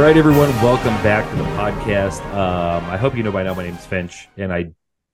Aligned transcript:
All 0.00 0.06
right, 0.06 0.16
everyone, 0.16 0.48
welcome 0.62 0.94
back 1.02 1.28
to 1.28 1.36
the 1.36 1.42
podcast. 1.42 2.24
Um, 2.34 2.82
I 2.86 2.96
hope 2.96 3.14
you 3.14 3.22
know 3.22 3.30
by 3.30 3.42
now 3.42 3.52
my 3.52 3.64
name's 3.64 3.84
Finch, 3.84 4.30
and 4.38 4.50
I 4.50 4.70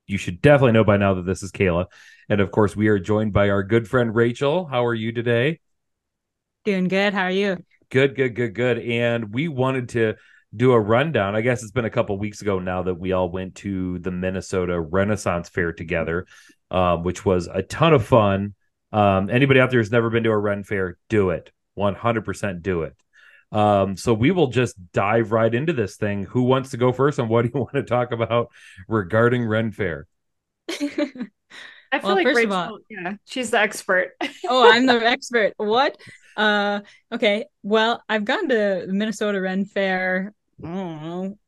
you 0.07 0.17
should 0.17 0.41
definitely 0.41 0.75
know 0.75 0.85
by 0.85 0.97
now 0.97 1.15
that 1.15 1.27
this 1.27 1.43
is 1.43 1.51
Kayla. 1.51 1.87
And 2.29 2.41
of 2.41 2.53
course, 2.53 2.77
we 2.77 2.87
are 2.87 3.01
joined 3.01 3.33
by 3.33 3.51
our 3.51 3.65
good 3.65 3.89
friend 3.89 4.15
Rachel. 4.15 4.65
How 4.65 4.87
are 4.87 4.95
you 4.95 5.11
today? 5.11 5.59
Doing 6.65 6.87
good. 6.87 7.15
How 7.15 7.23
are 7.23 7.33
you? 7.33 7.57
Good, 7.91 8.15
good, 8.15 8.37
good, 8.37 8.55
good. 8.55 8.79
And 8.79 9.35
we 9.35 9.49
wanted 9.49 9.89
to 9.89 10.15
do 10.55 10.71
a 10.71 10.79
rundown. 10.79 11.35
I 11.35 11.41
guess 11.41 11.65
it's 11.65 11.73
been 11.73 11.85
a 11.85 11.91
couple 11.91 12.17
weeks 12.17 12.41
ago 12.41 12.61
now 12.61 12.85
that 12.85 12.95
we 12.95 13.11
all 13.11 13.29
went 13.29 13.57
to 13.57 13.99
the 13.99 14.13
Minnesota 14.13 14.81
Renaissance 14.81 15.49
Fair 15.49 15.73
together, 15.73 16.27
um, 16.71 17.03
which 17.03 17.25
was 17.25 17.49
a 17.49 17.65
ton 17.65 17.93
of 17.93 18.07
fun. 18.07 18.55
Um, 18.93 19.31
anybody 19.31 19.59
out 19.59 19.73
there 19.73 19.81
who's 19.81 19.91
never 19.91 20.11
been 20.11 20.23
to 20.23 20.31
a 20.31 20.39
Ren 20.39 20.63
Fair, 20.63 20.97
do 21.09 21.31
it. 21.31 21.51
100% 21.77 22.63
do 22.63 22.83
it. 22.83 22.95
Um, 23.57 23.97
so 23.97 24.13
we 24.15 24.31
will 24.33 24.49
just 24.49 24.77
dive 24.93 25.33
right 25.33 25.55
into 25.55 25.73
this 25.73 25.97
thing. 25.97 26.25
Who 26.25 26.43
wants 26.43 26.71
to 26.71 26.77
go 26.77 26.93
first, 26.93 27.19
and 27.19 27.29
what 27.29 27.43
do 27.43 27.51
you 27.55 27.61
want 27.61 27.75
to 27.75 27.83
talk 27.85 28.13
about 28.13 28.49
regarding 28.89 29.47
Ren 29.47 29.73
Fair? 29.73 30.07
I 31.93 32.01
feel 32.01 32.09
Well, 32.09 32.17
like 32.17 32.27
first 32.27 32.45
of 32.45 32.51
Rachel, 32.51 32.53
all- 32.53 32.79
yeah, 32.91 33.15
she's 33.25 33.51
the 33.51 33.61
expert. 33.61 34.13
oh, 34.49 34.71
I'm 34.71 34.87
the 34.87 34.95
expert. 35.05 35.55
What? 35.57 35.97
Uh, 36.37 36.81
okay. 37.13 37.47
Well, 37.63 38.03
I've 38.09 38.25
gone 38.25 38.49
to 38.49 38.87
Minnesota 38.89 39.41
Ren 39.41 39.65
Fair. 39.65 40.35
I 40.63 40.67
don't 40.67 41.03
know, 41.03 41.39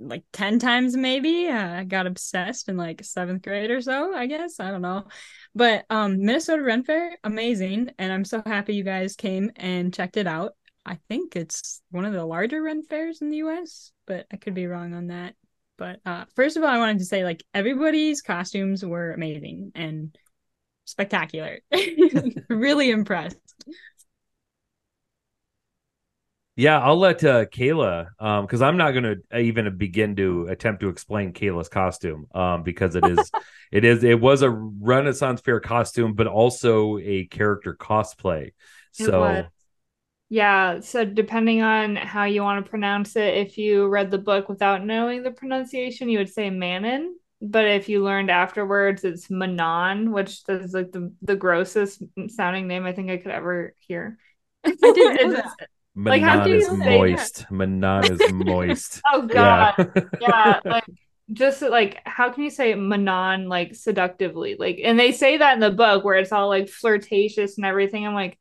like 0.00 0.24
ten 0.32 0.58
times 0.58 0.96
maybe. 0.96 1.48
Uh, 1.48 1.80
I 1.80 1.84
got 1.84 2.06
obsessed 2.06 2.68
in 2.68 2.76
like 2.76 3.04
seventh 3.04 3.42
grade 3.42 3.70
or 3.70 3.80
so. 3.80 4.14
I 4.14 4.26
guess 4.26 4.60
I 4.60 4.70
don't 4.70 4.82
know, 4.82 5.06
but 5.54 5.84
um, 5.90 6.20
Minnesota 6.24 6.62
Ren 6.62 6.84
Fair, 6.84 7.16
amazing, 7.24 7.90
and 7.98 8.12
I'm 8.12 8.24
so 8.24 8.42
happy 8.44 8.74
you 8.74 8.84
guys 8.84 9.16
came 9.16 9.50
and 9.56 9.94
checked 9.94 10.16
it 10.16 10.26
out. 10.26 10.54
I 10.84 10.98
think 11.08 11.36
it's 11.36 11.80
one 11.90 12.04
of 12.04 12.12
the 12.12 12.24
larger 12.24 12.62
Ren 12.62 12.82
fairs 12.82 13.22
in 13.22 13.30
the 13.30 13.38
U.S., 13.38 13.92
but 14.06 14.26
I 14.32 14.36
could 14.36 14.54
be 14.54 14.66
wrong 14.66 14.94
on 14.94 15.08
that. 15.08 15.34
But 15.78 16.00
uh, 16.04 16.24
first 16.34 16.56
of 16.56 16.62
all, 16.62 16.68
I 16.68 16.78
wanted 16.78 16.98
to 16.98 17.04
say 17.04 17.24
like 17.24 17.42
everybody's 17.54 18.20
costumes 18.22 18.84
were 18.84 19.12
amazing 19.12 19.72
and 19.74 20.16
spectacular. 20.84 21.60
really 22.48 22.90
impressed. 22.90 23.36
Yeah, 26.54 26.80
I'll 26.80 26.98
let 26.98 27.24
uh, 27.24 27.46
Kayla, 27.46 28.08
um, 28.18 28.44
because 28.44 28.60
I'm 28.60 28.76
not 28.76 28.90
going 28.90 29.04
to 29.04 29.38
even 29.38 29.74
begin 29.78 30.14
to 30.16 30.48
attempt 30.48 30.82
to 30.82 30.90
explain 30.90 31.32
Kayla's 31.32 31.70
costume, 31.70 32.26
um, 32.34 32.62
because 32.62 32.94
it 32.94 33.06
is, 33.06 33.30
it 33.72 33.84
is, 33.84 34.04
it 34.04 34.20
was 34.20 34.42
a 34.42 34.50
Renaissance 34.50 35.40
Fair 35.40 35.60
costume, 35.60 36.12
but 36.12 36.26
also 36.26 36.98
a 36.98 37.26
character 37.26 37.74
cosplay. 37.74 38.52
So. 38.92 39.46
Yeah, 40.32 40.80
so 40.80 41.04
depending 41.04 41.60
on 41.60 41.94
how 41.94 42.24
you 42.24 42.40
want 42.42 42.64
to 42.64 42.70
pronounce 42.70 43.16
it, 43.16 43.34
if 43.36 43.58
you 43.58 43.86
read 43.86 44.10
the 44.10 44.16
book 44.16 44.48
without 44.48 44.82
knowing 44.82 45.22
the 45.22 45.30
pronunciation, 45.30 46.08
you 46.08 46.16
would 46.20 46.32
say 46.32 46.48
Manon. 46.48 47.16
But 47.42 47.66
if 47.66 47.86
you 47.90 48.02
learned 48.02 48.30
afterwards, 48.30 49.04
it's 49.04 49.28
Manon, 49.28 50.10
which 50.10 50.40
is 50.48 50.72
like 50.72 50.90
the, 50.90 51.12
the 51.20 51.36
grossest 51.36 52.02
sounding 52.28 52.66
name 52.66 52.86
I 52.86 52.94
think 52.94 53.10
I 53.10 53.18
could 53.18 53.30
ever 53.30 53.74
hear. 53.80 54.16
I 54.64 54.70
didn't 54.70 54.96
know 54.96 55.38
It's- 55.38 55.54
that. 55.58 55.68
Like, 55.94 56.22
how 56.22 56.36
Manon 56.38 56.48
do 56.48 56.54
is 56.56 56.64
you 56.64 56.70
say 56.70 56.78
that? 56.78 56.98
moist. 56.98 57.46
Manon 57.50 58.04
is 58.12 58.32
moist. 58.32 59.02
Oh 59.12 59.28
Yeah. 59.30 59.74
God. 59.76 60.10
yeah 60.18 60.60
like 60.64 60.84
just 61.30 61.60
like 61.60 62.00
how 62.06 62.30
can 62.30 62.44
you 62.44 62.50
say 62.50 62.74
manon 62.74 63.48
like 63.50 63.74
seductively 63.74 64.56
like 64.58 64.80
and 64.82 64.98
they 64.98 65.12
say 65.12 65.36
that 65.38 65.54
in 65.54 65.60
the 65.60 65.70
book 65.70 66.04
where 66.04 66.16
it's 66.16 66.32
all 66.32 66.48
like 66.48 66.68
flirtatious 66.68 67.56
and 67.56 67.64
everything 67.66 68.06
i'm 68.06 68.12
like 68.14 68.38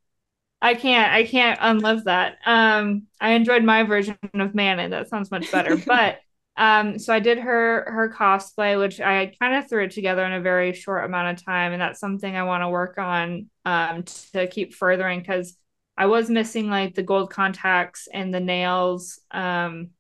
i 0.62 0.74
can't 0.74 1.12
i 1.12 1.24
can't 1.24 1.60
unlove 1.62 2.06
that. 2.06 2.38
Um 2.46 3.04
i 3.20 3.32
enjoyed 3.32 3.64
my 3.64 3.84
version 3.84 4.18
of 4.34 4.56
manon 4.56 4.92
that 4.92 5.10
sounds 5.10 5.32
much 5.32 5.52
better. 5.52 5.78
But 5.86 6.20
um 6.58 7.00
so 7.00 7.14
i 7.14 7.20
did 7.20 7.40
her 7.40 7.86
her 7.90 8.14
cosplay 8.14 8.78
which 8.78 9.00
i 9.00 9.34
kind 9.40 9.56
of 9.56 9.70
threw 9.70 9.86
it 9.86 9.92
together 9.92 10.26
in 10.26 10.34
a 10.34 10.42
very 10.42 10.74
short 10.74 11.06
amount 11.06 11.30
of 11.40 11.46
time 11.46 11.72
and 11.72 11.82
that's 11.82 12.00
something 12.00 12.36
i 12.36 12.44
want 12.44 12.62
to 12.62 12.68
work 12.68 12.98
on 12.98 13.50
um 13.66 14.04
to 14.34 14.48
keep 14.48 14.74
furthering 14.74 15.22
because 15.22 15.56
i 15.98 16.08
was 16.08 16.30
missing 16.30 16.70
like 16.70 16.94
the 16.94 17.04
gold 17.04 17.32
contacts 17.32 18.10
and 18.14 18.34
the 18.34 18.40
nails 18.42 19.22
um 19.32 19.92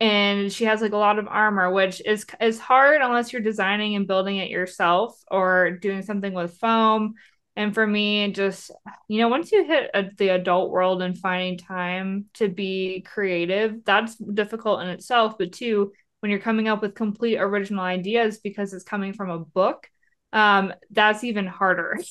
and 0.00 0.52
she 0.52 0.64
has 0.64 0.82
like 0.82 0.92
a 0.92 0.96
lot 0.96 1.20
of 1.20 1.28
armor 1.28 1.70
which 1.70 2.02
is 2.04 2.26
is 2.40 2.58
hard 2.58 3.00
unless 3.00 3.32
you're 3.32 3.40
designing 3.40 3.94
and 3.94 4.08
building 4.08 4.36
it 4.38 4.50
yourself 4.50 5.16
or 5.30 5.70
doing 5.70 6.02
something 6.02 6.32
with 6.32 6.58
foam 6.58 7.14
and 7.56 7.72
for 7.74 7.86
me 7.86 8.32
just 8.32 8.70
you 9.08 9.18
know 9.18 9.28
once 9.28 9.52
you 9.52 9.64
hit 9.64 9.90
a, 9.94 10.04
the 10.16 10.28
adult 10.30 10.70
world 10.70 11.02
and 11.02 11.18
finding 11.18 11.56
time 11.56 12.26
to 12.34 12.48
be 12.48 13.02
creative 13.02 13.84
that's 13.84 14.16
difficult 14.16 14.82
in 14.82 14.88
itself. 14.88 15.38
But 15.38 15.52
two 15.52 15.92
when 16.20 16.30
you're 16.30 16.40
coming 16.40 16.68
up 16.68 16.80
with 16.82 16.94
complete 16.94 17.36
original 17.38 17.84
ideas 17.84 18.38
because 18.38 18.72
it's 18.72 18.84
coming 18.84 19.12
from 19.12 19.30
a 19.30 19.38
book 19.38 19.88
um 20.32 20.72
that's 20.90 21.24
even 21.24 21.46
harder. 21.46 21.98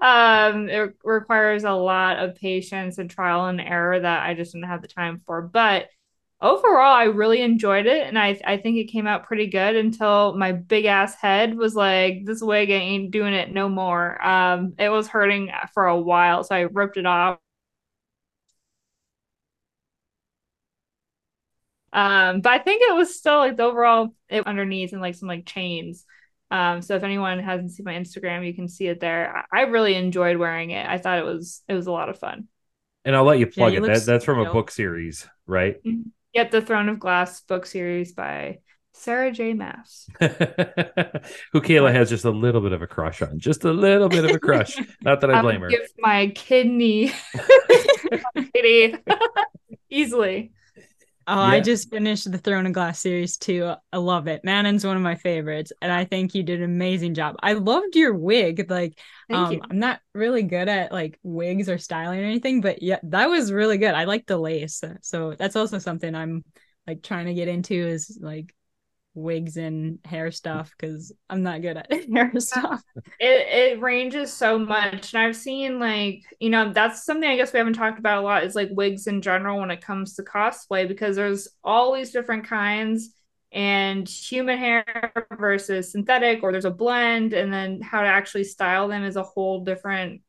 Um 0.00 0.68
it 0.68 0.96
requires 1.04 1.64
a 1.64 1.70
lot 1.72 2.18
of 2.18 2.34
patience 2.34 2.98
and 2.98 3.08
trial 3.08 3.46
and 3.46 3.60
error 3.60 3.98
that 3.98 4.22
i 4.24 4.34
just 4.34 4.52
didn't 4.52 4.68
have 4.68 4.82
the 4.82 4.88
time 4.88 5.22
for. 5.26 5.42
But 5.42 5.88
overall 6.40 6.94
I 6.94 7.04
really 7.04 7.40
enjoyed 7.40 7.86
it 7.86 8.06
and 8.06 8.18
I 8.18 8.38
I 8.44 8.58
think 8.58 8.76
it 8.76 8.84
came 8.92 9.06
out 9.06 9.24
pretty 9.24 9.46
good 9.46 9.74
until 9.76 10.36
my 10.36 10.52
big 10.52 10.84
ass 10.84 11.14
head 11.14 11.56
was 11.56 11.74
like 11.74 12.24
this 12.24 12.42
wig 12.42 12.70
ain't 12.70 13.10
doing 13.10 13.32
it 13.34 13.52
no 13.52 13.68
more. 13.68 14.22
Um 14.26 14.74
it 14.78 14.90
was 14.90 15.08
hurting 15.08 15.50
for 15.74 15.86
a 15.86 15.98
while 15.98 16.44
so 16.44 16.54
I 16.54 16.60
ripped 16.60 16.98
it 16.98 17.06
off. 17.06 17.38
Um 21.92 22.40
but 22.40 22.52
I 22.52 22.58
think 22.58 22.82
it 22.82 22.94
was 22.94 23.16
still 23.16 23.38
like 23.38 23.56
the 23.56 23.62
overall 23.64 24.14
it 24.28 24.46
underneath 24.46 24.92
and 24.92 25.00
like 25.00 25.14
some 25.14 25.28
like 25.28 25.46
chains. 25.46 26.04
Um 26.50 26.82
so 26.82 26.96
if 26.96 27.02
anyone 27.02 27.38
hasn't 27.38 27.72
seen 27.72 27.84
my 27.84 27.94
Instagram 27.94 28.46
you 28.46 28.54
can 28.54 28.68
see 28.68 28.86
it 28.88 29.00
there. 29.00 29.44
I, 29.52 29.60
I 29.60 29.62
really 29.62 29.94
enjoyed 29.94 30.36
wearing 30.36 30.70
it. 30.70 30.86
I 30.86 30.98
thought 30.98 31.18
it 31.18 31.24
was 31.24 31.62
it 31.68 31.74
was 31.74 31.86
a 31.86 31.92
lot 31.92 32.08
of 32.08 32.18
fun. 32.18 32.48
And 33.04 33.14
I'll 33.14 33.24
let 33.24 33.38
you 33.38 33.46
plug 33.46 33.72
you 33.72 33.78
it. 33.78 33.82
look 33.82 33.92
That, 33.94 34.04
that's 34.04 34.24
from 34.24 34.40
a 34.40 34.44
so- 34.44 34.52
book 34.52 34.70
series, 34.70 35.28
right? 35.46 35.76
Yep, 36.36 36.50
The 36.50 36.60
Throne 36.60 36.90
of 36.90 36.98
Glass 36.98 37.40
book 37.40 37.64
series 37.64 38.12
by 38.12 38.58
Sarah 38.92 39.32
J. 39.32 39.54
Maas. 39.54 40.06
Who 40.20 41.62
Kayla 41.62 41.90
has 41.94 42.10
just 42.10 42.26
a 42.26 42.30
little 42.30 42.60
bit 42.60 42.72
of 42.72 42.82
a 42.82 42.86
crush 42.86 43.22
on. 43.22 43.38
Just 43.38 43.64
a 43.64 43.72
little 43.72 44.10
bit 44.10 44.26
of 44.26 44.32
a 44.32 44.38
crush. 44.38 44.76
Not 45.00 45.22
that 45.22 45.30
I 45.30 45.38
I 45.38 45.42
blame 45.42 45.62
would 45.62 45.72
her. 45.72 45.78
give 45.78 45.88
my 45.98 46.26
kidney 46.28 47.10
easily. 49.90 50.52
Oh, 51.28 51.34
I 51.34 51.60
just 51.60 51.90
finished 51.90 52.30
the 52.30 52.38
Throne 52.38 52.66
of 52.66 52.72
Glass 52.72 53.00
series 53.00 53.36
too. 53.36 53.72
I 53.92 53.96
love 53.96 54.28
it. 54.28 54.44
Manon's 54.44 54.86
one 54.86 54.96
of 54.96 55.02
my 55.02 55.16
favorites, 55.16 55.72
and 55.82 55.90
I 55.90 56.04
think 56.04 56.34
you 56.34 56.44
did 56.44 56.60
an 56.60 56.64
amazing 56.64 57.14
job. 57.14 57.34
I 57.42 57.54
loved 57.54 57.96
your 57.96 58.14
wig. 58.14 58.70
Like, 58.70 58.98
Thank 59.28 59.48
um, 59.48 59.52
you. 59.52 59.60
I'm 59.68 59.80
not 59.80 60.00
really 60.14 60.44
good 60.44 60.68
at 60.68 60.92
like 60.92 61.18
wigs 61.24 61.68
or 61.68 61.78
styling 61.78 62.20
or 62.20 62.24
anything, 62.24 62.60
but 62.60 62.80
yeah, 62.80 63.00
that 63.04 63.28
was 63.28 63.52
really 63.52 63.76
good. 63.76 63.94
I 63.94 64.04
like 64.04 64.26
the 64.26 64.38
lace, 64.38 64.82
so 65.02 65.34
that's 65.36 65.56
also 65.56 65.78
something 65.78 66.14
I'm 66.14 66.44
like 66.86 67.02
trying 67.02 67.26
to 67.26 67.34
get 67.34 67.48
into 67.48 67.74
is 67.74 68.18
like 68.20 68.54
wigs 69.16 69.56
and 69.56 69.98
hair 70.04 70.30
stuff 70.30 70.72
because 70.78 71.12
I'm 71.28 71.42
not 71.42 71.62
good 71.62 71.76
at 71.78 71.90
hair 72.12 72.32
stuff. 72.38 72.82
It 73.18 73.74
it 73.76 73.80
ranges 73.80 74.32
so 74.32 74.58
much. 74.58 75.14
And 75.14 75.22
I've 75.22 75.34
seen 75.36 75.80
like, 75.80 76.22
you 76.38 76.50
know, 76.50 76.72
that's 76.72 77.04
something 77.04 77.28
I 77.28 77.36
guess 77.36 77.52
we 77.52 77.58
haven't 77.58 77.72
talked 77.74 77.98
about 77.98 78.18
a 78.18 78.26
lot 78.26 78.44
is 78.44 78.54
like 78.54 78.68
wigs 78.72 79.06
in 79.06 79.22
general 79.22 79.58
when 79.58 79.70
it 79.70 79.80
comes 79.80 80.14
to 80.14 80.22
cosplay 80.22 80.86
because 80.86 81.16
there's 81.16 81.48
all 81.64 81.94
these 81.94 82.12
different 82.12 82.46
kinds 82.46 83.10
and 83.52 84.08
human 84.08 84.58
hair 84.58 84.84
versus 85.38 85.92
synthetic 85.92 86.42
or 86.42 86.52
there's 86.52 86.64
a 86.64 86.70
blend 86.70 87.32
and 87.32 87.52
then 87.52 87.80
how 87.80 88.02
to 88.02 88.08
actually 88.08 88.44
style 88.44 88.88
them 88.88 89.02
is 89.02 89.16
a 89.16 89.22
whole 89.22 89.64
different 89.64 90.20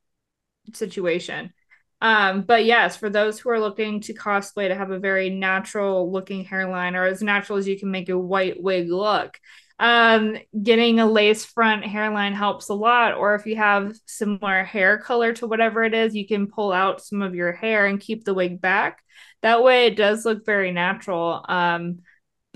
situation. 0.74 1.52
Um, 2.00 2.42
but 2.42 2.66
yes, 2.66 2.96
for 2.96 3.10
those 3.10 3.40
who 3.40 3.50
are 3.50 3.60
looking 3.60 4.02
to 4.02 4.14
cosplay 4.14 4.68
to 4.68 4.76
have 4.76 4.92
a 4.92 5.00
very 5.00 5.30
natural 5.30 6.12
looking 6.12 6.46
hairline 6.46 6.96
or 6.96 7.06
as 7.06 7.22
natural 7.22 7.58
as 7.58 7.68
you 7.68 7.80
can 7.80 7.90
make 7.90 8.10
a 8.10 8.18
white 8.18 8.62
wig 8.62 8.90
look, 8.92 9.40
um, 9.80 10.38
getting 10.62 11.00
a 11.00 11.06
lace 11.06 11.46
front 11.46 11.86
hairline 11.86 12.34
helps 12.34 12.70
a 12.70 12.74
lot. 12.74 13.16
Or 13.16 13.36
if 13.36 13.46
you 13.46 13.56
have 13.56 13.96
similar 14.06 14.64
hair 14.64 14.98
color 15.00 15.34
to 15.34 15.48
whatever 15.48 15.84
it 15.84 15.94
is, 15.94 16.16
you 16.16 16.28
can 16.28 16.48
pull 16.48 16.72
out 16.72 17.04
some 17.04 17.22
of 17.22 17.36
your 17.36 17.52
hair 17.52 17.86
and 17.86 18.00
keep 18.00 18.24
the 18.24 18.34
wig 18.34 18.62
back. 18.62 19.04
That 19.42 19.64
way, 19.64 19.88
it 19.88 19.96
does 19.96 20.26
look 20.26 20.46
very 20.46 20.72
natural. 20.72 21.44
Um, 21.48 22.00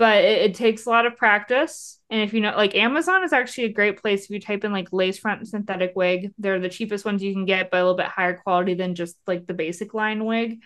but 0.02 0.24
it, 0.24 0.50
it 0.50 0.54
takes 0.56 0.84
a 0.84 0.90
lot 0.90 1.06
of 1.06 1.16
practice. 1.16 2.00
And 2.10 2.22
if 2.22 2.34
you 2.34 2.40
know, 2.40 2.56
like 2.56 2.74
Amazon 2.74 3.22
is 3.22 3.32
actually 3.32 3.66
a 3.66 3.72
great 3.72 4.02
place 4.02 4.24
if 4.24 4.30
you 4.30 4.40
type 4.40 4.64
in 4.64 4.72
like 4.72 4.92
lace 4.92 5.16
front 5.16 5.46
synthetic 5.46 5.92
wig. 5.94 6.32
They're 6.38 6.58
the 6.58 6.68
cheapest 6.68 7.04
ones 7.04 7.22
you 7.22 7.32
can 7.32 7.44
get, 7.44 7.70
but 7.70 7.76
a 7.76 7.82
little 7.84 7.96
bit 7.96 8.06
higher 8.06 8.34
quality 8.34 8.74
than 8.74 8.96
just 8.96 9.16
like 9.28 9.46
the 9.46 9.54
basic 9.54 9.94
line 9.94 10.24
wig. 10.24 10.58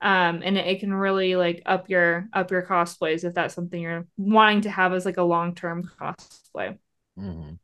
Um, 0.00 0.42
and 0.42 0.58
it, 0.58 0.66
it 0.66 0.80
can 0.80 0.92
really 0.92 1.36
like 1.36 1.62
up 1.66 1.88
your 1.88 2.28
up 2.32 2.50
your 2.50 2.66
cosplays 2.66 3.22
if 3.22 3.32
that's 3.32 3.54
something 3.54 3.80
you're 3.80 4.08
wanting 4.16 4.62
to 4.62 4.70
have 4.70 4.92
as 4.92 5.04
like 5.06 5.18
a 5.18 5.22
long 5.22 5.54
term 5.54 5.88
cosplay. 6.00 6.76
Mhm. 7.16 7.60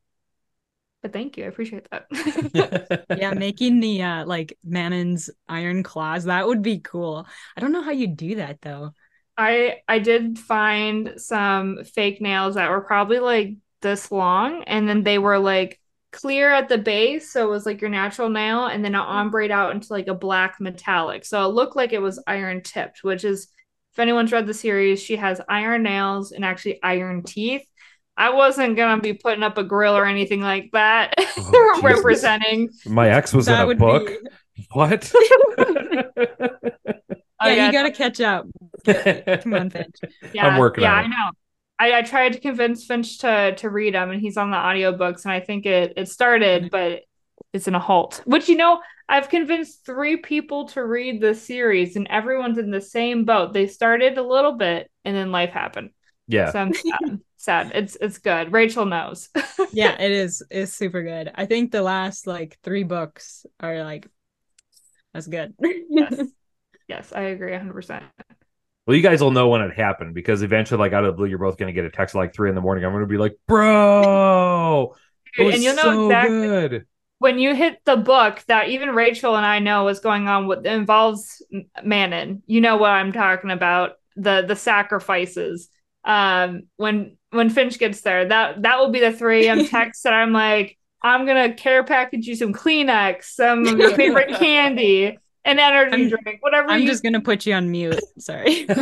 but 1.03 1.13
thank 1.13 1.37
you. 1.37 1.45
I 1.45 1.49
appreciate 1.49 1.89
that. 1.91 2.07
yeah, 3.19 3.33
making 3.33 3.81
the 3.81 4.01
uh 4.01 4.27
like 4.27 4.57
Manon's 4.65 5.29
iron 5.49 5.83
claws, 5.83 6.25
that 6.27 6.47
would 6.47 6.63
be 6.63 6.79
cool. 6.79 7.27
I 7.57 7.61
don't 7.61 7.73
know 7.73 7.83
how 7.83 7.91
you 7.91 8.07
do 8.07 8.37
that 8.37 8.61
though. 8.61 8.93
I 9.37 9.79
I 9.89 9.99
did 9.99 10.39
find 10.39 11.15
some 11.17 11.85
fake 11.85 12.21
nails 12.21 12.55
that 12.55 12.71
were 12.71 12.81
probably 12.81 13.19
like 13.19 13.57
this 13.83 14.11
long 14.11 14.65
and 14.65 14.89
then 14.89 15.03
they 15.03 15.19
were 15.19 15.39
like 15.39 15.81
clear 16.13 16.51
at 16.51 16.69
the 16.69 16.79
base 16.79 17.31
so 17.31 17.47
it 17.47 17.51
was 17.51 17.67
like 17.67 17.81
your 17.81 17.91
natural 17.91 18.31
nail 18.31 18.67
and 18.67 18.85
then 18.85 18.95
it 18.95 18.99
mm-hmm. 18.99 19.11
ombre 19.11 19.51
out 19.51 19.75
into 19.75 19.93
like 19.93 20.07
a 20.07 20.15
black 20.15 20.57
metallic 20.61 21.25
so 21.25 21.45
it 21.45 21.53
looked 21.53 21.77
like 21.77 21.93
it 21.93 22.01
was 22.01 22.23
iron 22.27 22.63
tipped 22.63 23.05
which 23.05 23.23
is 23.23 23.49
if 23.93 23.99
anyone's 23.99 24.33
read 24.33 24.47
the 24.47 24.55
series 24.55 25.03
she 25.03 25.17
has 25.17 25.43
iron 25.49 25.83
nails 25.83 26.33
and 26.33 26.45
actually 26.45 26.83
iron 26.83 27.23
teeth 27.23 27.67
I 28.17 28.31
wasn't 28.31 28.77
gonna 28.77 29.03
be 29.03 29.13
putting 29.13 29.43
up 29.43 29.59
a 29.59 29.65
grill 29.65 29.95
or 29.95 30.07
anything 30.07 30.41
like 30.41 30.71
that 30.73 31.15
Oh, 31.37 31.81
representing. 31.83 32.71
My 32.87 33.11
ex 33.11 33.35
was 33.35 33.47
That 33.47 33.69
in 33.69 33.73
a 33.73 33.75
book. 33.75 34.09
be- 34.55 34.67
What? 34.73 35.13
Oh, 37.39 37.49
yeah, 37.49 37.67
you 37.67 37.73
gotta 37.73 37.93
catch 37.93 38.21
up. 38.23 38.47
Come 39.43 39.55
on, 39.55 39.71
Finch. 39.71 39.97
Yeah, 40.33 40.47
I'm 40.47 40.59
working 40.59 40.83
yeah, 40.83 40.95
on 40.95 41.05
it. 41.05 41.07
I 41.07 41.09
know. 41.09 41.31
I, 41.79 41.99
I 41.99 42.03
tried 42.03 42.33
to 42.33 42.41
convince 42.41 42.85
Finch 42.85 43.19
to 43.19 43.55
to 43.57 43.71
read 43.71 43.95
them, 43.95 44.11
and 44.11 44.21
he's 44.21 44.37
on 44.37 44.51
the 44.51 44.57
audiobooks, 44.57 45.25
and 45.25 45.33
I 45.33 45.41
think 45.41 45.67
it 45.67 45.95
it 45.97 46.09
started, 46.09 46.65
mm-hmm. 46.65 46.71
but 46.71 47.03
it's 47.53 47.69
in 47.69 47.75
a 47.75 47.81
halt. 47.81 48.23
Which 48.25 48.49
you 48.49 48.57
know, 48.57 48.81
I've 49.09 49.29
convinced 49.29 49.85
three 49.85 50.17
people 50.17 50.69
to 50.69 50.85
read 50.85 51.21
the 51.21 51.35
series, 51.35 51.97
and 51.97 52.07
everyone's 52.09 52.59
in 52.59 52.71
the 52.71 52.81
same 52.81 53.25
boat. 53.25 53.53
They 53.53 53.67
started 53.67 54.17
a 54.19 54.23
little 54.23 54.53
bit, 54.53 54.91
and 55.05 55.15
then 55.17 55.33
life 55.33 55.51
happened. 55.51 55.91
yeah. 56.27 56.51
So 56.51 56.61
I'm 56.61 56.73
sad. 56.75 57.21
sad. 57.37 57.73
It's 57.75 57.97
it's 58.01 58.19
good. 58.19 58.53
Rachel 58.53 58.87
knows. 58.87 59.29
Yeah, 59.73 60.01
it 60.01 60.11
is. 60.11 60.43
It's 60.51 60.73
super 60.73 61.03
good. 61.03 61.31
I 61.35 61.45
think 61.47 61.73
the 61.73 61.83
last 61.83 62.27
like 62.27 62.59
three 62.63 62.85
books 62.85 63.45
are 63.61 63.85
like 63.85 64.09
that's 65.17 65.29
good. 65.29 65.55
yes, 65.89 66.21
yes, 66.89 67.13
I 67.15 67.23
agree 67.23 67.53
100. 67.53 68.03
Well, 68.87 68.97
you 68.97 69.03
guys 69.03 69.21
will 69.21 69.33
know 69.33 69.49
when 69.49 69.63
it 69.63 69.75
happened 69.75 70.15
because 70.15 70.43
eventually, 70.43 70.79
like 70.79 70.93
out 70.93 71.05
of 71.05 71.15
the 71.15 71.17
blue, 71.17 71.27
you're 71.27 71.39
both 71.39 71.57
going 71.59 71.67
to 71.67 71.73
get 71.73 71.85
a 71.85 71.91
text 71.91 72.15
at 72.15 72.19
like 72.19 72.35
three 72.35 72.49
in 72.49 72.55
the 72.55 72.61
morning. 72.61 72.85
I'm 72.85 72.93
going 72.93 73.03
to 73.03 73.09
be 73.09 73.19
like, 73.19 73.37
"Bro, 73.49 74.95
And 75.39 75.63
you'll 75.63 75.75
know 75.75 75.83
so 75.83 76.07
exactly 76.07 76.47
good." 76.47 76.87
when 77.19 77.39
you 77.39 77.55
hit 77.55 77.81
the 77.85 77.97
book 77.97 78.43
that 78.47 78.69
even 78.69 78.91
Rachel 78.91 79.37
and 79.37 79.47
I 79.47 79.59
know 79.59 79.85
what's 79.85 80.01
going 80.01 80.29
on 80.29 80.47
with 80.47 80.67
involves 80.67 81.43
Manon. 81.83 82.43
You 82.47 82.61
know 82.61 82.77
what 82.77 82.91
I'm 82.91 83.13
talking 83.13 83.51
about 83.51 83.93
the 84.17 84.45
the 84.47 84.57
sacrifices. 84.57 85.69
Um, 86.05 86.65
when 86.77 87.17
when 87.31 87.51
Finch 87.51 87.79
gets 87.79 88.03
there, 88.03 88.27
that 88.27 88.63
that 88.63 88.79
will 88.79 88.91
be 88.91 89.01
the 89.01 89.13
3 89.13 89.47
a.m. 89.47 89.67
text 89.67 90.05
that 90.05 90.13
I'm 90.13 90.33
like, 90.33 90.79
I'm 91.03 91.27
gonna 91.27 91.55
care 91.55 91.85
package 91.85 92.27
you 92.27 92.37
some 92.37 92.53
Kleenex, 92.53 93.25
some 93.25 93.67
of 93.67 93.79
your 93.79 93.95
favorite 93.95 94.37
candy, 94.39 95.19
an 95.47 95.59
energy 95.59 95.97
I'm- 95.97 96.09
drink, 96.11 96.43
whatever. 96.43 96.69
I'm 96.71 96.81
you 96.83 96.89
just 96.89 97.03
gonna 97.03 97.21
put 97.23 97.47
you 97.47 97.55
on 97.55 97.71
mute. 97.71 98.01
Sorry. 98.19 98.67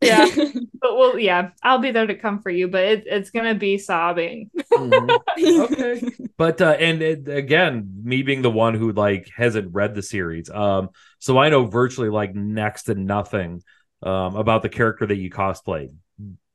yeah. 0.00 0.26
But 0.78 0.96
well, 0.98 1.18
yeah, 1.18 1.50
I'll 1.64 1.78
be 1.80 1.90
there 1.90 2.06
to 2.06 2.14
comfort 2.14 2.50
you, 2.50 2.68
but 2.68 2.84
it, 2.84 3.04
it's 3.06 3.30
gonna 3.30 3.56
be 3.56 3.76
sobbing. 3.78 4.50
Mhm. 4.72 5.18
Okay. 5.38 6.02
But 6.36 6.60
uh, 6.60 6.76
and 6.78 7.02
it, 7.02 7.28
again, 7.28 8.02
me 8.04 8.22
being 8.22 8.42
the 8.42 8.50
one 8.50 8.74
who 8.74 8.92
like 8.92 9.28
hasn't 9.34 9.74
read 9.74 9.94
the 9.96 10.02
series, 10.02 10.48
um, 10.50 10.90
so 11.18 11.38
I 11.38 11.48
know 11.48 11.64
virtually 11.64 12.10
like 12.10 12.34
next 12.36 12.84
to 12.84 12.94
nothing 12.94 13.62
um 14.02 14.36
about 14.36 14.62
the 14.62 14.68
character 14.68 15.06
that 15.06 15.16
you 15.16 15.28
cosplayed. 15.30 15.94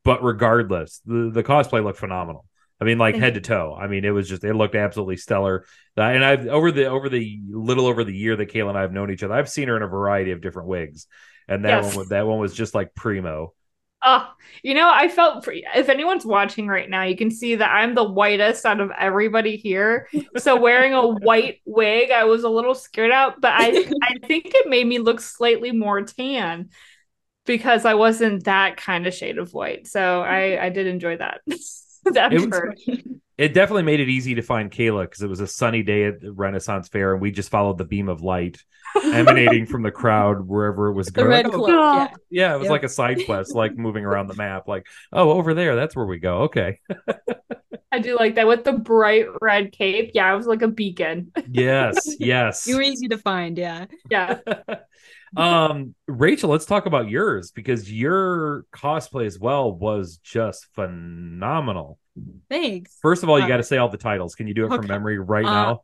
But 0.06 0.24
regardless, 0.24 1.02
the 1.06 1.32
the 1.34 1.44
cosplay 1.44 1.84
looked 1.84 2.00
phenomenal. 2.00 2.46
I 2.82 2.86
mean, 2.86 2.98
like 2.98 3.16
head 3.16 3.36
to 3.36 3.42
toe. 3.42 3.78
I 3.80 3.88
mean, 3.88 4.04
it 4.04 4.10
was 4.10 4.28
just 4.28 4.44
it 4.44 4.56
looked 4.56 4.76
absolutely 4.76 5.18
stellar. 5.18 5.66
And 5.96 6.26
I've 6.26 6.48
over 6.48 6.72
the 6.72 6.86
over 6.86 7.10
the 7.10 7.40
little 7.50 7.86
over 7.86 8.04
the 8.04 8.16
year 8.16 8.36
that 8.36 8.52
Kayla 8.52 8.70
and 8.70 8.78
I 8.78 8.82
have 8.82 8.92
known 8.92 9.12
each 9.12 9.22
other, 9.24 9.36
I've 9.36 9.50
seen 9.50 9.68
her 9.68 9.78
in 9.78 9.84
a 9.84 9.88
variety 9.88 10.32
of 10.32 10.42
different 10.42 10.68
wigs, 10.68 11.06
and 11.48 11.64
that 11.66 11.84
Yes. 11.84 11.86
one 11.90 11.98
was- 11.98 12.10
that 12.10 12.26
one 12.28 12.40
was 12.40 12.54
just 12.56 12.74
like 12.74 12.96
primo. 12.96 13.54
Oh, 14.04 14.28
you 14.64 14.74
know, 14.74 14.90
I 14.92 15.10
felt 15.10 15.48
if 15.48 15.88
anyone's 15.88 16.26
watching 16.26 16.66
right 16.68 16.90
now, 16.90 17.04
you 17.04 17.16
can 17.16 17.30
see 17.30 17.54
that 17.54 17.70
I'm 17.70 17.94
the 17.94 18.04
whitest 18.04 18.66
out 18.66 18.80
of 18.80 18.90
everybody 18.98 19.58
here. 19.58 20.08
So 20.38 20.56
wearing 20.56 20.96
a 20.96 21.06
white 21.08 21.62
wig, 21.66 22.10
I 22.10 22.24
was 22.24 22.44
a 22.44 22.50
little 22.50 22.74
scared 22.74 23.12
out, 23.12 23.40
but 23.40 23.52
I 23.54 23.68
I 24.02 24.18
think 24.28 24.48
it 24.56 24.68
made 24.68 24.88
me 24.88 24.98
look 24.98 25.22
slightly 25.22 25.72
more 25.72 26.02
tan 26.02 26.70
because 27.46 27.86
I 27.86 27.94
wasn't 27.94 28.46
that 28.46 28.78
kind 28.78 29.06
of 29.06 29.14
shade 29.14 29.38
of 29.38 29.54
white. 29.54 29.86
So 29.86 30.22
I 30.22 30.66
I 30.66 30.70
did 30.70 30.88
enjoy 30.88 31.18
that. 31.18 31.42
that 32.14 32.34
It 32.34 32.50
was- 32.50 33.02
It 33.38 33.56
definitely 33.56 33.84
made 33.84 34.00
it 34.00 34.08
easy 34.10 34.36
to 34.36 34.44
find 34.44 34.70
Kayla 34.70 35.04
because 35.06 35.24
it 35.24 35.28
was 35.30 35.40
a 35.40 35.48
sunny 35.48 35.82
day 35.82 36.04
at 36.04 36.22
the 36.22 36.32
Renaissance 36.32 36.90
Fair, 36.90 37.14
and 37.14 37.22
we 37.22 37.32
just 37.32 37.50
followed 37.50 37.80
the 37.80 37.86
beam 37.86 38.08
of 38.08 38.22
light 38.22 38.60
emanating 39.04 39.66
from 39.66 39.82
the 39.82 39.90
crowd 39.90 40.46
wherever 40.48 40.90
it 40.90 40.94
was 40.94 41.08
the 41.08 41.14
going. 41.14 41.30
red 41.30 41.46
Like, 41.48 41.56
oh, 41.56 41.58
cloak. 41.66 41.72
Yeah. 42.30 42.50
yeah, 42.50 42.54
it 42.56 42.58
was 42.60 42.66
Yep. 42.66 42.72
like 42.72 42.84
a 42.84 42.90
side 42.90 43.26
quest, 43.26 43.56
like 43.56 43.76
moving 43.76 44.06
around 44.06 44.28
the 44.28 44.36
map. 44.36 44.68
Like, 44.68 44.86
oh, 45.12 45.32
over 45.32 45.56
there, 45.56 45.76
that's 45.76 45.96
where 45.96 46.06
we 46.06 46.20
go. 46.20 46.42
Okay, 46.44 46.80
I 47.92 47.98
do 48.00 48.16
like 48.16 48.36
that 48.36 48.46
with 48.48 48.64
the 48.64 48.74
bright 48.74 49.26
red 49.42 49.72
cape. 49.72 50.12
Yeah, 50.14 50.32
it 50.32 50.38
was 50.38 50.46
like 50.46 50.62
a 50.62 50.68
beacon. 50.68 51.32
yes, 51.50 52.16
yes. 52.20 52.68
You 52.68 52.76
were 52.76 52.84
easy 52.84 53.08
to 53.08 53.18
find. 53.18 53.58
Yeah. 53.58 53.86
Yeah. 54.12 54.38
Um, 55.38 55.96
Rachel, 56.08 56.50
let's 56.50 56.66
talk 56.66 56.86
about 56.86 57.10
yours 57.10 57.52
because 57.52 57.92
your 57.92 58.66
cosplay 58.74 59.26
as 59.26 59.40
well 59.40 59.72
was 59.72 60.18
just 60.18 60.68
phenomenal. 60.74 61.98
Thanks. 62.50 62.98
First 63.02 63.24
of 63.24 63.30
all, 63.30 63.40
you 63.40 63.46
Uh, 63.46 63.48
got 63.48 63.58
to 63.58 63.64
say 63.64 63.78
all 63.78 63.90
the 63.90 63.98
titles. 63.98 64.36
Can 64.36 64.48
you 64.48 64.54
do 64.54 64.66
it 64.66 64.70
from 64.70 64.88
memory 64.88 65.18
right 65.20 65.46
Uh, 65.46 65.50
now? 65.50 65.82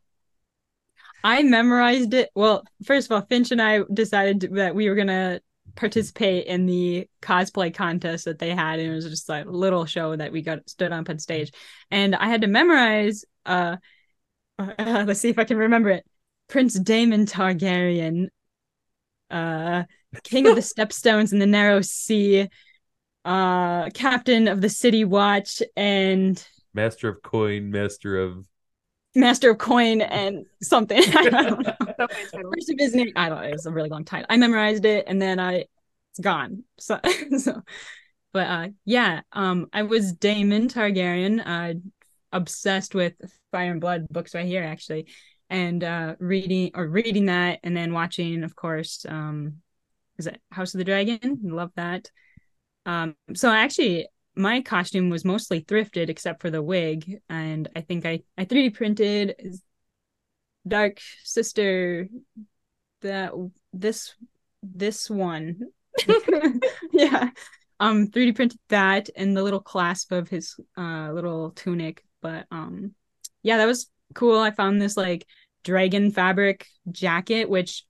I 1.24 1.44
memorized 1.44 2.14
it. 2.14 2.30
Well, 2.36 2.64
first 2.86 3.08
of 3.08 3.12
all, 3.16 3.22
Finch 3.22 3.52
and 3.52 3.62
I 3.62 3.82
decided 3.92 4.42
that 4.56 4.76
we 4.76 4.90
were 4.90 4.96
gonna 4.96 5.42
participate 5.76 6.46
in 6.48 6.66
the 6.66 7.08
cosplay 7.22 7.74
contest 7.74 8.26
that 8.26 8.40
they 8.40 8.50
had, 8.54 8.80
and 8.80 8.92
it 8.92 8.96
was 8.96 9.06
just 9.06 9.30
like 9.30 9.46
a 9.46 9.50
little 9.52 9.86
show 9.86 10.16
that 10.16 10.32
we 10.32 10.42
got 10.42 10.70
stood 10.70 10.92
up 10.92 11.10
on 11.10 11.20
stage, 11.20 11.52
and 11.92 12.16
I 12.16 12.28
had 12.28 12.42
to 12.42 12.48
memorize. 12.48 13.26
Uh, 13.46 13.78
uh, 14.60 14.74
let's 15.08 15.20
see 15.20 15.30
if 15.30 15.40
I 15.40 15.44
can 15.44 15.58
remember 15.58 15.90
it. 15.90 16.06
Prince 16.48 16.76
Daemon 16.80 17.26
Targaryen, 17.26 18.28
uh, 19.30 19.84
King 20.24 20.48
of 20.48 20.56
the 20.56 20.62
Stepstones 20.76 21.34
in 21.34 21.40
the 21.40 21.46
Narrow 21.46 21.82
Sea, 21.82 22.50
uh, 23.26 23.90
Captain 23.92 24.48
of 24.48 24.62
the 24.62 24.70
City 24.70 25.06
Watch, 25.06 25.62
and 25.76 26.44
Master 26.74 27.10
of 27.10 27.22
coin, 27.24 27.72
master 27.72 28.20
of 28.20 28.46
Master 29.16 29.50
of 29.50 29.58
Coin, 29.58 30.02
and 30.02 30.46
something. 30.62 31.02
I 31.16 31.30
don't 31.30 31.66
know. 31.66 31.74
So 31.98 32.08
many 32.08 32.26
titles. 32.30 32.54
First 32.54 32.70
of 32.70 32.76
his 32.78 32.96
name, 32.96 33.12
I 33.16 33.30
don't 33.30 33.42
know. 33.42 33.48
It 33.48 33.54
was 33.54 33.66
a 33.66 33.72
really 33.72 33.90
long 33.90 34.06
title. 34.06 34.28
I 34.30 34.38
memorized 34.38 34.86
it, 34.86 35.06
and 35.08 35.22
then 35.22 35.40
I, 35.40 35.66
it's 36.12 36.20
gone. 36.22 36.64
So, 36.80 37.00
so, 37.40 37.64
but 38.32 38.48
uh, 38.48 38.68
yeah. 38.86 39.22
Um, 39.34 39.68
I 39.74 39.84
was 39.84 40.14
Daemon 40.14 40.70
Targaryen. 40.70 41.42
Uh, 41.46 41.80
obsessed 42.32 42.94
with 42.94 43.14
Fire 43.52 43.72
and 43.72 43.82
Blood 43.82 44.08
books 44.10 44.36
right 44.36 44.46
here, 44.46 44.64
actually, 44.64 45.08
and 45.50 45.84
uh, 45.84 46.16
reading 46.20 46.72
or 46.74 46.88
reading 46.88 47.26
that, 47.26 47.60
and 47.64 47.76
then 47.76 47.94
watching, 47.94 48.44
of 48.44 48.56
course. 48.56 49.06
Um, 49.08 49.58
is 50.18 50.28
it 50.28 50.42
House 50.52 50.74
of 50.74 50.80
the 50.80 50.84
Dragon? 50.84 51.40
Love 51.44 51.72
that. 51.76 52.10
Um, 52.86 53.16
so 53.34 53.52
actually, 53.52 54.08
my 54.36 54.62
costume 54.62 55.10
was 55.10 55.26
mostly 55.26 55.62
thrifted 55.62 56.10
except 56.10 56.42
for 56.42 56.50
the 56.50 56.62
wig, 56.62 57.22
and 57.30 57.68
I 57.76 57.82
think 57.82 58.06
I 58.06 58.22
I 58.38 58.46
3D 58.46 58.74
printed 58.74 59.36
Dark 60.68 61.00
Sister 61.24 62.08
that 63.02 63.32
this 63.74 64.14
this 64.64 65.10
one. 65.10 65.60
yeah. 66.92 67.30
Um 67.80 68.08
3D 68.08 68.36
printed 68.36 68.60
that 68.70 69.10
and 69.16 69.36
the 69.36 69.44
little 69.44 69.60
clasp 69.60 70.12
of 70.12 70.30
his 70.30 70.60
uh 70.78 71.12
little 71.12 71.52
tunic, 71.52 72.04
but 72.22 72.46
um 72.52 72.94
yeah, 73.44 73.58
that 73.58 73.66
was 73.66 73.90
cool. 74.14 74.40
I 74.40 74.52
found 74.52 74.82
this 74.82 74.98
like 74.98 75.26
dragon 75.64 76.12
fabric 76.12 76.66
jacket 76.92 77.50
which 77.50 77.84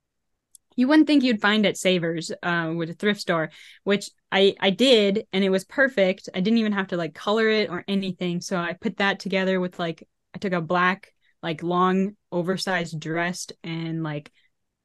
you 0.76 0.88
wouldn't 0.88 1.06
think 1.06 1.24
you'd 1.24 1.42
find 1.42 1.66
at 1.66 1.78
Savers 1.78 2.32
uh 2.44 2.74
with 2.76 2.90
a 2.90 2.94
thrift 2.94 3.22
store, 3.22 3.52
which 3.84 4.10
I 4.32 4.56
I 4.60 4.70
did 4.70 5.26
and 5.34 5.44
it 5.44 5.50
was 5.50 5.66
perfect. 5.66 6.30
I 6.34 6.40
didn't 6.40 6.60
even 6.60 6.74
have 6.74 6.88
to 6.88 6.98
like 6.98 7.14
color 7.14 7.50
it 7.50 7.70
or 7.70 7.84
anything. 7.88 8.42
So 8.42 8.58
I 8.58 8.74
put 8.74 8.98
that 8.98 9.20
together 9.20 9.60
with 9.60 9.80
like 9.80 10.08
I 10.36 10.38
took 10.40 10.54
a 10.54 10.62
black 10.62 11.14
like 11.42 11.64
long 11.64 12.16
oversized 12.32 13.00
dress 13.00 13.48
and 13.64 14.04
like 14.04 14.32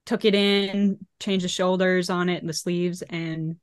took 0.06 0.24
it 0.24 0.34
in, 0.34 0.98
changed 1.20 1.44
the 1.44 1.48
shoulders 1.48 2.10
on 2.10 2.28
it 2.28 2.40
and 2.40 2.48
the 2.48 2.54
sleeves 2.54 3.02
and 3.02 3.56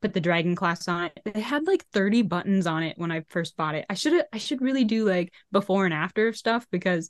put 0.00 0.12
the 0.12 0.20
dragon 0.20 0.54
class 0.54 0.88
on 0.88 1.04
it. 1.04 1.20
It 1.26 1.36
had 1.36 1.66
like 1.66 1.84
30 1.92 2.22
buttons 2.22 2.66
on 2.66 2.82
it 2.82 2.98
when 2.98 3.10
I 3.10 3.24
first 3.28 3.56
bought 3.56 3.74
it. 3.74 3.86
I 3.88 3.94
should 3.94 4.24
I 4.32 4.38
should 4.38 4.60
really 4.60 4.84
do 4.84 5.08
like 5.08 5.32
before 5.50 5.84
and 5.84 5.94
after 5.94 6.32
stuff 6.32 6.66
because 6.70 7.08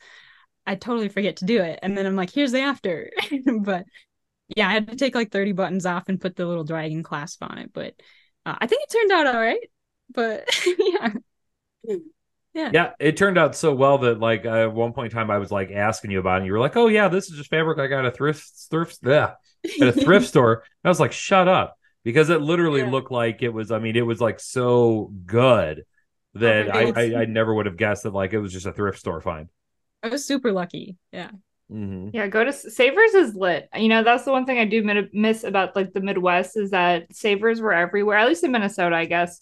I 0.66 0.74
totally 0.74 1.08
forget 1.08 1.36
to 1.36 1.44
do 1.44 1.60
it. 1.62 1.78
And 1.82 1.96
then 1.96 2.06
I'm 2.06 2.16
like, 2.16 2.30
here's 2.30 2.52
the 2.52 2.60
after. 2.60 3.10
but 3.60 3.84
yeah, 4.56 4.68
I 4.68 4.72
had 4.72 4.88
to 4.88 4.96
take 4.96 5.14
like 5.14 5.30
30 5.30 5.52
buttons 5.52 5.86
off 5.86 6.08
and 6.08 6.20
put 6.20 6.36
the 6.36 6.46
little 6.46 6.64
dragon 6.64 7.02
clasp 7.02 7.42
on 7.42 7.58
it. 7.58 7.72
But 7.72 7.94
uh, 8.46 8.56
I 8.58 8.66
think 8.66 8.82
it 8.82 8.92
turned 8.92 9.12
out 9.12 9.34
all 9.34 9.40
right. 9.40 9.68
But 10.12 10.48
yeah. 10.78 11.12
Yeah. 12.54 12.70
Yeah, 12.72 12.90
it 13.00 13.16
turned 13.16 13.38
out 13.38 13.56
so 13.56 13.74
well 13.74 13.98
that 13.98 14.20
like 14.20 14.44
uh, 14.44 14.64
at 14.64 14.72
one 14.74 14.92
point 14.92 15.10
in 15.10 15.16
time 15.16 15.30
I 15.30 15.38
was 15.38 15.50
like 15.50 15.70
asking 15.70 16.10
you 16.10 16.18
about 16.20 16.34
it 16.34 16.36
and 16.38 16.46
you 16.46 16.52
were 16.52 16.58
like, 16.58 16.76
"Oh 16.76 16.88
yeah, 16.88 17.08
this 17.08 17.30
is 17.30 17.38
just 17.38 17.48
fabric 17.48 17.78
I 17.78 17.86
got 17.86 18.04
a 18.04 18.10
thrift 18.10 18.46
thrift 18.70 18.98
yeah, 19.02 19.34
at 19.80 19.88
a 19.88 19.92
thrift 19.92 20.26
store." 20.28 20.52
And 20.52 20.62
I 20.84 20.88
was 20.88 21.00
like, 21.00 21.12
"Shut 21.12 21.48
up." 21.48 21.78
Because 22.04 22.30
it 22.30 22.40
literally 22.42 22.82
Yeah. 22.82 22.90
looked 22.90 23.10
like 23.12 23.42
it 23.42 23.50
was 23.50 23.70
I 23.70 23.78
mean, 23.78 23.96
it 23.96 24.06
was 24.06 24.20
like 24.20 24.40
so 24.40 25.12
good 25.26 25.84
that 26.34 26.74
Oh, 26.74 26.74
I, 26.74 26.92
I, 26.96 27.22
I 27.22 27.24
never 27.26 27.54
would 27.54 27.66
have 27.66 27.76
guessed 27.76 28.04
that 28.04 28.14
like 28.14 28.32
it 28.32 28.40
was 28.40 28.52
just 28.52 28.66
a 28.66 28.72
thrift 28.72 28.98
store 28.98 29.20
find. 29.20 29.48
I 30.02 30.08
was 30.08 30.24
super 30.24 30.52
lucky. 30.52 30.96
Yeah. 31.12 31.30
hmm 31.68 32.08
Yeah, 32.12 32.26
go 32.28 32.44
to 32.44 32.52
Savers 32.52 33.14
is 33.14 33.34
lit. 33.34 33.68
You 33.76 33.88
know, 33.88 34.02
that's 34.02 34.24
the 34.24 34.32
one 34.32 34.46
thing 34.46 34.58
I 34.58 34.64
do 34.66 34.82
mi- 34.82 35.08
miss 35.12 35.44
about 35.44 35.76
like 35.76 35.92
the 35.92 36.00
Midwest 36.00 36.56
is 36.56 36.70
that 36.70 37.14
Savers 37.14 37.60
were 37.60 37.72
everywhere. 37.72 38.18
At 38.18 38.28
least 38.28 38.44
in 38.44 38.52
Minnesota, 38.52 38.96
I 38.96 39.06
guess. 39.06 39.40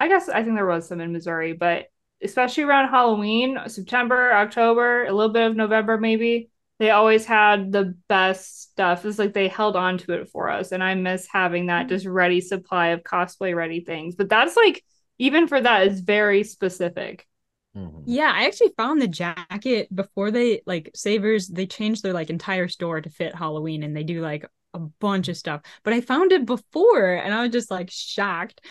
I 0.00 0.08
guess 0.08 0.28
I 0.28 0.42
think 0.42 0.56
there 0.56 0.66
was 0.66 0.88
some 0.88 1.00
in 1.00 1.12
Missouri, 1.12 1.52
but 1.54 1.86
especially 2.22 2.64
around 2.64 2.90
Halloween, 2.90 3.58
September, 3.68 4.32
October, 4.32 5.04
a 5.06 5.12
little 5.12 5.32
bit 5.32 5.50
of 5.50 5.56
November 5.56 5.98
maybe, 5.98 6.50
they 6.78 6.90
always 6.90 7.24
had 7.26 7.72
the 7.72 7.96
best 8.08 8.62
stuff. 8.72 9.04
It's 9.04 9.18
like 9.18 9.34
they 9.34 9.48
held 9.48 9.76
on 9.76 9.98
to 9.98 10.12
it 10.12 10.28
for 10.30 10.48
us, 10.50 10.72
and 10.72 10.82
I 10.82 10.94
miss 10.94 11.26
having 11.26 11.66
that 11.66 11.88
just 11.88 12.06
ready 12.06 12.40
supply 12.40 12.88
of 12.88 13.02
cosplay 13.02 13.54
ready 13.54 13.80
things. 13.80 14.14
But 14.16 14.28
that's 14.28 14.56
like 14.56 14.84
even 15.18 15.48
for 15.48 15.60
that 15.60 15.86
is 15.88 16.00
very 16.00 16.44
specific. 16.44 17.26
hmm 17.74 18.08
Yeah, 18.10 18.32
I 18.34 18.46
actually 18.46 18.72
found 18.76 19.02
the 19.02 19.08
jacket 19.08 19.94
before 19.94 20.30
they 20.30 20.62
like 20.66 20.90
Savers, 20.94 21.48
they 21.48 21.66
changed 21.66 22.02
their 22.02 22.14
like 22.14 22.30
entire 22.30 22.68
store 22.68 23.00
to 23.00 23.10
fit 23.10 23.34
Halloween 23.34 23.82
and 23.82 23.94
they 23.94 24.02
do 24.04 24.22
like 24.22 24.46
a 24.74 24.78
bunch 24.78 25.28
of 25.28 25.36
stuff. 25.36 25.60
But 25.84 25.92
I 25.92 26.00
found 26.00 26.32
it 26.32 26.46
before 26.46 27.12
and 27.14 27.34
I 27.34 27.42
was 27.42 27.52
just 27.52 27.70
like 27.70 27.90
shocked. 27.90 28.62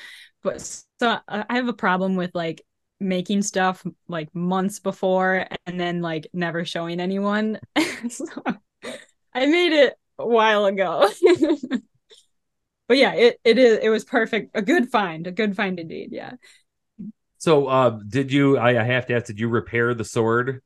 But 0.44 0.62
so 0.62 0.86
uh, 1.02 1.44
I 1.50 1.56
have 1.56 1.68
a 1.68 1.74
problem 1.74 2.16
with 2.16 2.32
like 2.34 2.64
making 3.00 3.44
stuff 3.44 3.86
like 4.08 4.34
months 4.34 4.80
before 4.80 5.46
and 5.66 5.80
then 5.80 6.02
like 6.02 6.28
never 6.34 6.66
showing 6.66 7.00
anyone. 7.00 7.60
so 8.10 8.26
I 9.34 9.46
made 9.46 9.74
it 9.74 9.96
a 10.18 10.28
while 10.28 10.66
ago. 10.66 11.08
but 12.88 12.98
yeah, 12.98 13.14
it 13.14 13.40
it 13.44 13.58
is 13.58 13.80
it 13.82 13.90
was 13.90 14.04
perfect. 14.04 14.52
A 14.56 14.62
good 14.62 14.90
find, 14.90 15.28
a 15.28 15.32
good 15.32 15.56
find 15.56 15.80
indeed. 15.80 16.10
Yeah. 16.12 16.34
So 17.38 17.68
uh 17.68 18.00
did 18.08 18.32
you 18.32 18.58
I, 18.58 18.82
I 18.82 18.84
have 18.84 19.06
to 19.08 19.16
ask, 19.16 19.26
did 19.26 19.40
you 19.40 19.50
repair 19.50 19.94
the 19.94 20.06
sword? 20.06 20.62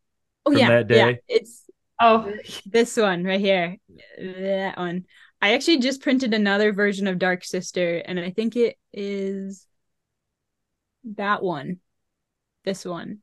Oh 0.45 0.51
From 0.51 0.59
yeah, 0.59 0.83
that 0.83 0.89
yeah. 0.89 1.13
It's 1.27 1.65
Oh, 2.03 2.33
this 2.65 2.97
one 2.97 3.23
right 3.23 3.39
here. 3.39 3.77
That 4.17 4.75
one. 4.75 5.05
I 5.39 5.53
actually 5.53 5.79
just 5.79 6.01
printed 6.01 6.33
another 6.33 6.73
version 6.73 7.07
of 7.07 7.19
Dark 7.19 7.43
Sister, 7.43 7.97
and 7.97 8.19
I 8.19 8.31
think 8.31 8.55
it 8.55 8.75
is 8.91 9.67
that 11.15 11.43
one. 11.43 11.79
This 12.63 12.85
one. 12.85 13.19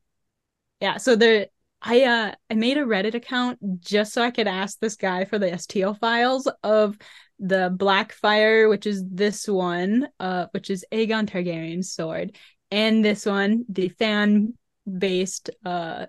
Yeah, 0.79 0.97
so 0.97 1.15
the 1.15 1.49
I 1.81 2.03
uh 2.03 2.35
I 2.49 2.53
made 2.53 2.77
a 2.77 2.83
Reddit 2.83 3.13
account 3.15 3.81
just 3.81 4.13
so 4.13 4.21
I 4.21 4.31
could 4.31 4.47
ask 4.47 4.79
this 4.79 4.95
guy 4.95 5.25
for 5.25 5.39
the 5.39 5.47
STL 5.51 5.97
files 5.99 6.49
of 6.63 6.97
the 7.39 7.73
Blackfyre, 7.75 8.69
which 8.69 8.85
is 8.85 9.03
this 9.09 9.47
one, 9.47 10.09
uh, 10.19 10.47
which 10.51 10.69
is 10.69 10.85
Aegon 10.91 11.25
Targaryen's 11.29 11.91
sword, 11.91 12.35
and 12.69 13.03
this 13.03 13.25
one, 13.25 13.65
the 13.69 13.89
fan 13.89 14.53
based 14.85 15.49
uh 15.65 16.07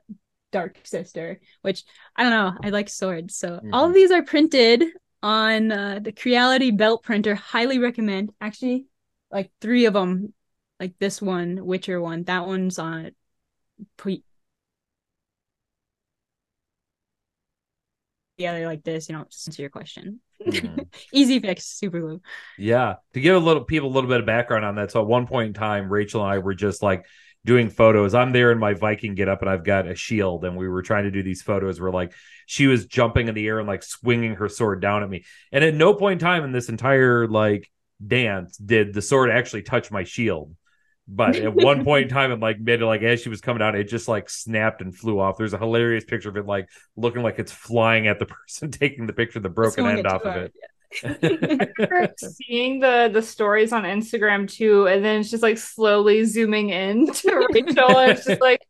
Dark 0.52 0.78
Sister, 0.82 1.40
which 1.62 1.84
I 2.16 2.24
don't 2.24 2.32
know. 2.32 2.58
I 2.62 2.70
like 2.70 2.88
swords. 2.88 3.36
So 3.36 3.60
all 3.72 3.86
Mhm. 3.86 3.88
of 3.90 3.94
these 3.94 4.10
are 4.10 4.22
printed 4.24 4.84
on 5.22 5.70
uh, 5.70 6.00
the 6.02 6.12
Creality 6.12 6.72
belt 6.72 7.04
printer. 7.04 7.36
Highly 7.36 7.78
recommend. 7.78 8.32
Actually, 8.40 8.86
like 9.30 9.52
three 9.60 9.84
of 9.84 9.94
them, 9.94 10.34
like 10.80 10.98
this 10.98 11.22
one, 11.22 11.64
Witcher 11.64 12.00
one. 12.00 12.24
That 12.24 12.46
one's 12.46 12.78
on. 12.80 13.12
Pre- 13.96 14.24
together 18.40 18.66
like 18.66 18.82
this, 18.82 19.08
you 19.08 19.14
know, 19.14 19.24
just 19.30 19.46
answer 19.48 19.62
your 19.62 19.70
question. 19.70 20.20
Mhm. 20.44 20.86
Easy 21.12 21.38
fix, 21.40 21.66
super 21.66 22.00
glue. 22.00 22.20
Yeah. 22.58 22.96
To 23.12 23.20
give 23.20 23.36
a 23.36 23.38
little 23.38 23.64
people 23.64 23.90
a 23.90 23.92
little 23.92 24.08
bit 24.08 24.20
of 24.20 24.26
background 24.26 24.64
on 24.64 24.76
that. 24.76 24.90
So 24.90 25.00
at 25.00 25.06
one 25.06 25.26
point 25.26 25.48
in 25.48 25.54
time, 25.54 25.92
Rachel 25.92 26.22
and 26.22 26.32
I 26.32 26.38
were 26.38 26.54
just 26.54 26.82
like 26.82 27.04
doing 27.44 27.68
photos. 27.68 28.14
I'm 28.14 28.32
there 28.32 28.50
in 28.50 28.58
my 28.58 28.74
Viking 28.74 29.14
get 29.14 29.28
up 29.28 29.42
and 29.42 29.50
I've 29.50 29.64
got 29.64 29.86
a 29.86 29.94
shield 29.94 30.44
and 30.44 30.56
we 30.56 30.68
were 30.68 30.82
trying 30.82 31.04
to 31.04 31.10
do 31.10 31.22
these 31.22 31.42
photos 31.42 31.80
where 31.80 31.90
like 31.90 32.12
she 32.46 32.66
was 32.66 32.86
jumping 32.86 33.28
in 33.28 33.34
the 33.34 33.46
air 33.46 33.58
and 33.58 33.68
like 33.68 33.82
swinging 33.82 34.36
her 34.36 34.48
sword 34.48 34.80
down 34.80 35.02
at 35.02 35.10
me. 35.10 35.24
And 35.52 35.62
at 35.62 35.74
no 35.74 35.94
point 35.94 36.20
in 36.22 36.26
time 36.26 36.44
in 36.44 36.52
this 36.52 36.68
entire 36.68 37.26
like 37.28 37.70
dance 38.04 38.56
did 38.56 38.94
the 38.94 39.02
sword 39.02 39.30
actually 39.30 39.62
touch 39.62 39.90
my 39.90 40.04
shield. 40.04 40.54
But 41.08 41.36
at 41.36 41.54
one 41.54 41.84
point 41.84 42.04
in 42.04 42.08
time, 42.08 42.30
it 42.32 42.40
like 42.40 42.60
mid, 42.60 42.82
like 42.82 43.02
as 43.02 43.20
she 43.20 43.28
was 43.28 43.40
coming 43.40 43.62
out, 43.62 43.74
it 43.74 43.84
just 43.84 44.08
like 44.08 44.30
snapped 44.30 44.80
and 44.80 44.94
flew 44.94 45.18
off. 45.18 45.38
There's 45.38 45.54
a 45.54 45.58
hilarious 45.58 46.04
picture 46.04 46.28
of 46.28 46.36
it, 46.36 46.46
like 46.46 46.68
looking 46.96 47.22
like 47.22 47.38
it's 47.38 47.52
flying 47.52 48.06
at 48.06 48.18
the 48.18 48.26
person 48.48 48.70
taking 48.70 49.06
the 49.06 49.12
picture, 49.12 49.40
the 49.40 49.48
broken 49.48 49.86
end 49.86 50.06
off 50.06 50.22
of 50.22 50.36
it. 50.36 50.54
remember 51.02 52.12
seeing 52.18 52.80
the 52.80 53.10
the 53.12 53.22
stories 53.22 53.72
on 53.72 53.84
Instagram 53.84 54.50
too, 54.50 54.86
and 54.86 55.04
then 55.04 55.20
it's 55.20 55.30
just 55.30 55.42
like 55.42 55.58
slowly 55.58 56.24
zooming 56.24 56.70
in 56.70 57.12
to 57.12 57.48
Rachel, 57.52 57.98
and 57.98 58.12
it's 58.12 58.24
just 58.24 58.40
like 58.40 58.60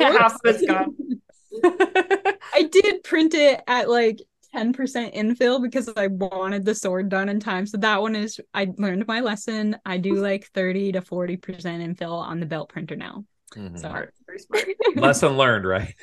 half 0.00 0.34
of 0.34 0.40
it's 0.44 0.66
gone. 0.66 0.94
I 2.52 2.62
did 2.70 3.02
print 3.02 3.34
it 3.34 3.62
at 3.66 3.88
like 3.88 4.20
10% 4.54 5.14
infill 5.14 5.62
because 5.62 5.88
I 5.96 6.06
wanted 6.08 6.64
the 6.64 6.74
sword 6.74 7.08
done 7.08 7.28
in 7.28 7.40
time. 7.40 7.66
So 7.66 7.76
that 7.78 8.00
one 8.00 8.16
is, 8.16 8.40
I 8.54 8.68
learned 8.76 9.06
my 9.06 9.20
lesson. 9.20 9.76
I 9.84 9.98
do 9.98 10.14
like 10.22 10.46
30 10.54 10.92
to 10.92 11.00
40% 11.00 11.38
infill 11.40 12.12
on 12.20 12.40
the 12.40 12.46
belt 12.46 12.68
printer 12.70 12.96
now. 12.96 13.24
Mhm. 13.54 13.74
So, 13.78 13.88
Smart, 13.88 14.14
smart. 14.38 14.66
Lesson 14.96 15.36
learned, 15.36 15.64
right? 15.66 15.94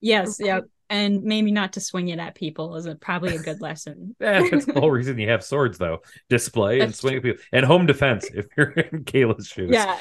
yes, 0.00 0.38
Yep. 0.40 0.64
And 0.92 1.22
maybe 1.22 1.52
not 1.52 1.74
to 1.74 1.80
swing 1.80 2.08
it 2.08 2.18
at 2.18 2.34
people 2.34 2.74
is 2.74 2.84
a, 2.86 2.96
probably 2.96 3.36
a 3.36 3.38
good 3.38 3.60
lesson. 3.60 4.16
Yeah, 4.20 4.42
that's 4.50 4.66
the 4.66 4.80
whole 4.80 4.90
reason 4.90 5.18
you 5.20 5.28
have 5.28 5.44
swords, 5.44 5.78
though. 5.78 6.00
Display 6.28 6.80
and 6.80 6.88
That's 6.88 6.98
swing 6.98 7.14
at 7.18 7.22
people, 7.22 7.42
and 7.52 7.64
home 7.64 7.86
defense 7.86 8.28
if 8.34 8.46
you're 8.56 8.70
in 8.70 9.04
Kayla's 9.04 9.46
shoes. 9.46 9.70
Yeah. 9.72 9.96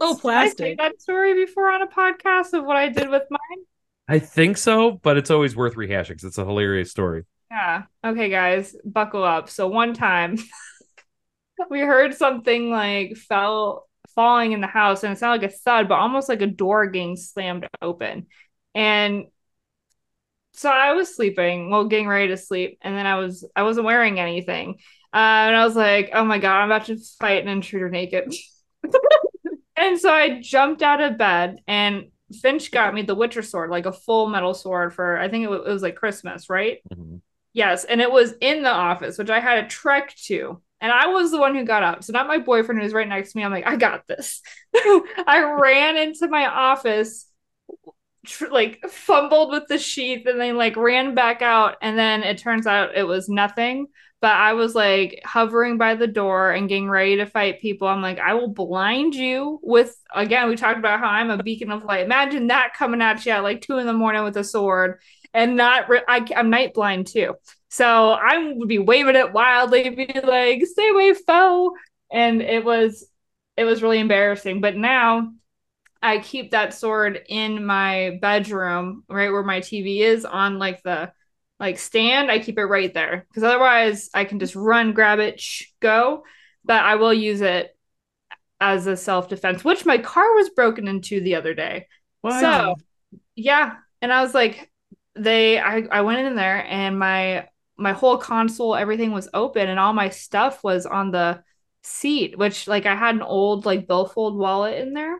Oh, 0.00 0.14
I 0.16 0.20
plastic. 0.20 0.58
think 0.58 0.78
that 0.78 1.00
story 1.02 1.34
before 1.34 1.70
on 1.72 1.82
a 1.82 1.88
podcast 1.88 2.52
of 2.52 2.64
what 2.64 2.76
I 2.76 2.88
did 2.90 3.08
with 3.10 3.24
mine. 3.28 3.64
I 4.08 4.18
think 4.18 4.56
so, 4.56 4.92
but 4.92 5.16
it's 5.18 5.30
always 5.30 5.54
worth 5.54 5.74
rehashing 5.74 6.16
'cause 6.16 6.24
it's 6.24 6.38
a 6.38 6.44
hilarious 6.44 6.90
story. 6.90 7.24
Yeah. 7.50 7.84
Okay, 8.04 8.28
guys, 8.30 8.74
buckle 8.84 9.22
up. 9.24 9.48
So 9.50 9.68
one 9.68 9.94
time 9.94 10.38
we 11.70 11.80
heard 11.80 12.14
something 12.14 12.70
like 12.70 13.16
fell 13.16 13.88
falling 14.14 14.52
in 14.52 14.60
the 14.60 14.66
house 14.66 15.04
and 15.04 15.12
it 15.12 15.18
sounded 15.18 15.42
like 15.42 15.52
a 15.52 15.54
thud, 15.54 15.88
but 15.88 15.98
almost 15.98 16.28
like 16.28 16.42
a 16.42 16.46
door 16.46 16.86
getting 16.86 17.16
slammed 17.16 17.66
open. 17.82 18.26
And 18.74 19.26
so 20.52 20.70
I 20.70 20.92
was 20.92 21.14
sleeping, 21.14 21.70
well, 21.70 21.84
getting 21.84 22.08
ready 22.08 22.28
to 22.28 22.36
sleep, 22.36 22.78
and 22.82 22.96
then 22.96 23.06
I 23.06 23.16
was 23.16 23.46
I 23.54 23.62
wasn't 23.62 23.86
wearing 23.86 24.18
anything. 24.18 24.78
Uh, 25.12 25.16
and 25.48 25.56
I 25.56 25.64
was 25.64 25.76
like, 25.76 26.10
oh 26.12 26.24
my 26.24 26.38
God, 26.38 26.60
I'm 26.62 26.70
about 26.70 26.86
to 26.86 26.98
fight 27.18 27.42
an 27.42 27.48
intruder 27.48 27.88
naked. 27.88 28.34
and 29.76 29.98
so 29.98 30.12
I 30.12 30.40
jumped 30.40 30.82
out 30.82 31.00
of 31.00 31.18
bed 31.18 31.60
and 31.66 32.06
Finch 32.42 32.70
got 32.70 32.94
me 32.94 33.02
the 33.02 33.14
Witcher 33.14 33.42
sword, 33.42 33.70
like 33.70 33.86
a 33.86 33.92
full 33.92 34.28
metal 34.28 34.54
sword 34.54 34.94
for 34.94 35.18
I 35.18 35.28
think 35.28 35.44
it 35.44 35.50
was, 35.50 35.60
it 35.66 35.72
was 35.72 35.82
like 35.82 35.96
Christmas, 35.96 36.50
right? 36.50 36.78
Mhm. 36.92 37.20
Yes, 37.52 37.84
and 37.84 38.00
it 38.00 38.10
was 38.10 38.34
in 38.40 38.62
the 38.62 38.70
office, 38.70 39.18
which 39.18 39.30
I 39.30 39.40
had 39.40 39.64
a 39.64 39.68
trek 39.68 40.14
to. 40.26 40.60
And 40.80 40.92
I 40.92 41.08
was 41.08 41.32
the 41.32 41.40
one 41.40 41.56
who 41.56 41.64
got 41.64 41.82
up. 41.82 42.04
So 42.04 42.12
not 42.12 42.28
my 42.28 42.38
boyfriend 42.38 42.78
who 42.78 42.84
was 42.84 42.92
right 42.92 43.08
next 43.08 43.32
to 43.32 43.38
me. 43.38 43.44
I'm 43.44 43.50
like, 43.50 43.66
I 43.66 43.74
got 43.76 44.06
this. 44.06 44.42
I 44.76 45.56
ran 45.60 45.96
into 45.96 46.28
my 46.28 46.46
office, 46.46 47.26
tr- 48.26 48.48
like 48.48 48.80
fumbled 48.88 49.50
with 49.50 49.64
the 49.68 49.78
sheath, 49.78 50.26
and 50.26 50.40
then 50.40 50.56
like 50.56 50.76
ran 50.76 51.14
back 51.14 51.42
out. 51.42 51.76
And 51.82 51.98
then 51.98 52.22
it 52.22 52.38
turns 52.38 52.66
out 52.66 52.96
it 52.96 53.04
was 53.04 53.28
nothing. 53.28 53.88
But 54.20 54.32
I 54.32 54.54
was 54.54 54.74
like 54.74 55.20
hovering 55.24 55.78
by 55.78 55.94
the 55.94 56.08
door 56.08 56.50
and 56.50 56.68
getting 56.68 56.90
ready 56.90 57.16
to 57.16 57.26
fight 57.26 57.60
people. 57.60 57.86
I'm 57.86 58.02
like, 58.02 58.18
I 58.18 58.34
will 58.34 58.48
blind 58.48 59.14
you 59.14 59.60
with 59.62 59.96
again, 60.12 60.48
we 60.48 60.56
talked 60.56 60.78
about 60.78 60.98
how 60.98 61.06
I'm 61.06 61.30
a 61.30 61.40
beacon 61.42 61.70
of 61.70 61.84
light. 61.84 62.04
Imagine 62.04 62.48
that 62.48 62.74
coming 62.74 63.00
at 63.00 63.24
you 63.24 63.32
at 63.32 63.44
like 63.44 63.60
two 63.60 63.78
in 63.78 63.86
the 63.86 63.92
morning 63.92 64.24
with 64.24 64.36
a 64.36 64.42
sword 64.42 64.98
and 65.34 65.56
not 65.56 65.88
re- 65.88 66.02
I, 66.08 66.26
I'm 66.36 66.50
night 66.50 66.74
blind 66.74 67.06
too. 67.06 67.34
So 67.68 68.10
I 68.10 68.52
would 68.54 68.68
be 68.68 68.78
waving 68.78 69.16
it 69.16 69.32
wildly, 69.32 69.88
be 69.90 70.20
like, 70.24 70.64
"Stay 70.66 70.88
away, 70.88 71.14
foe!" 71.14 71.74
And 72.10 72.40
it 72.42 72.64
was, 72.64 73.06
it 73.56 73.64
was 73.64 73.82
really 73.82 73.98
embarrassing. 74.00 74.60
But 74.60 74.76
now, 74.76 75.32
I 76.02 76.18
keep 76.18 76.52
that 76.52 76.74
sword 76.74 77.20
in 77.28 77.64
my 77.64 78.18
bedroom, 78.22 79.04
right 79.08 79.30
where 79.30 79.42
my 79.42 79.60
TV 79.60 80.00
is, 80.00 80.24
on 80.24 80.58
like 80.58 80.82
the 80.82 81.12
like 81.60 81.78
stand. 81.78 82.30
I 82.30 82.38
keep 82.38 82.58
it 82.58 82.64
right 82.64 82.92
there 82.92 83.26
because 83.28 83.42
otherwise, 83.42 84.10
I 84.14 84.24
can 84.24 84.38
just 84.38 84.54
run, 84.56 84.92
grab 84.92 85.18
it, 85.18 85.40
shh, 85.40 85.64
go. 85.80 86.24
But 86.64 86.84
I 86.84 86.96
will 86.96 87.14
use 87.14 87.40
it 87.40 87.76
as 88.60 88.86
a 88.86 88.96
self 88.96 89.28
defense, 89.28 89.64
which 89.64 89.86
my 89.86 89.98
car 89.98 90.34
was 90.34 90.50
broken 90.50 90.88
into 90.88 91.20
the 91.20 91.36
other 91.36 91.54
day. 91.54 91.86
So 92.28 92.74
yeah, 93.36 93.76
and 94.02 94.12
I 94.12 94.22
was 94.22 94.34
like, 94.34 94.70
they 95.14 95.58
I, 95.58 95.84
I 95.90 96.02
went 96.02 96.26
in 96.26 96.36
there 96.36 96.64
and 96.66 96.98
my 96.98 97.48
my 97.76 97.92
whole 97.92 98.18
console, 98.18 98.74
everything 98.74 99.12
was 99.12 99.28
open 99.32 99.68
and 99.68 99.78
all 99.78 99.92
my 99.92 100.08
stuff 100.10 100.64
was 100.64 100.84
on 100.86 101.10
the 101.12 101.42
seat, 101.82 102.36
which 102.38 102.66
like 102.68 102.86
I 102.86 102.96
had 102.96 103.14
an 103.14 103.22
old 103.22 103.66
like 103.66 103.86
billfold 103.88 104.36
wallet 104.36 104.78
in 104.78 104.94
there. 104.94 105.18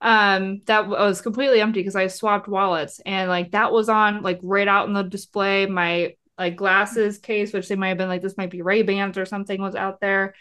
Um, 0.00 0.62
that 0.66 0.88
was 0.88 1.20
completely 1.20 1.60
empty 1.60 1.80
because 1.80 1.96
I 1.96 2.06
swapped 2.06 2.48
wallets, 2.48 3.00
and 3.04 3.28
like 3.28 3.52
that 3.52 3.72
was 3.72 3.88
on 3.88 4.22
like 4.22 4.40
right 4.42 4.68
out 4.68 4.88
in 4.88 4.94
the 4.94 5.02
display. 5.02 5.66
My 5.66 6.14
like 6.38 6.56
glasses 6.56 7.18
case, 7.18 7.52
which 7.52 7.68
they 7.68 7.76
might 7.76 7.88
have 7.88 7.98
been 7.98 8.08
like 8.08 8.22
this 8.22 8.36
might 8.38 8.50
be 8.50 8.62
Ray 8.62 8.82
Bans 8.82 9.18
or 9.18 9.26
something, 9.26 9.60
was 9.60 9.74
out 9.74 10.00
there. 10.00 10.34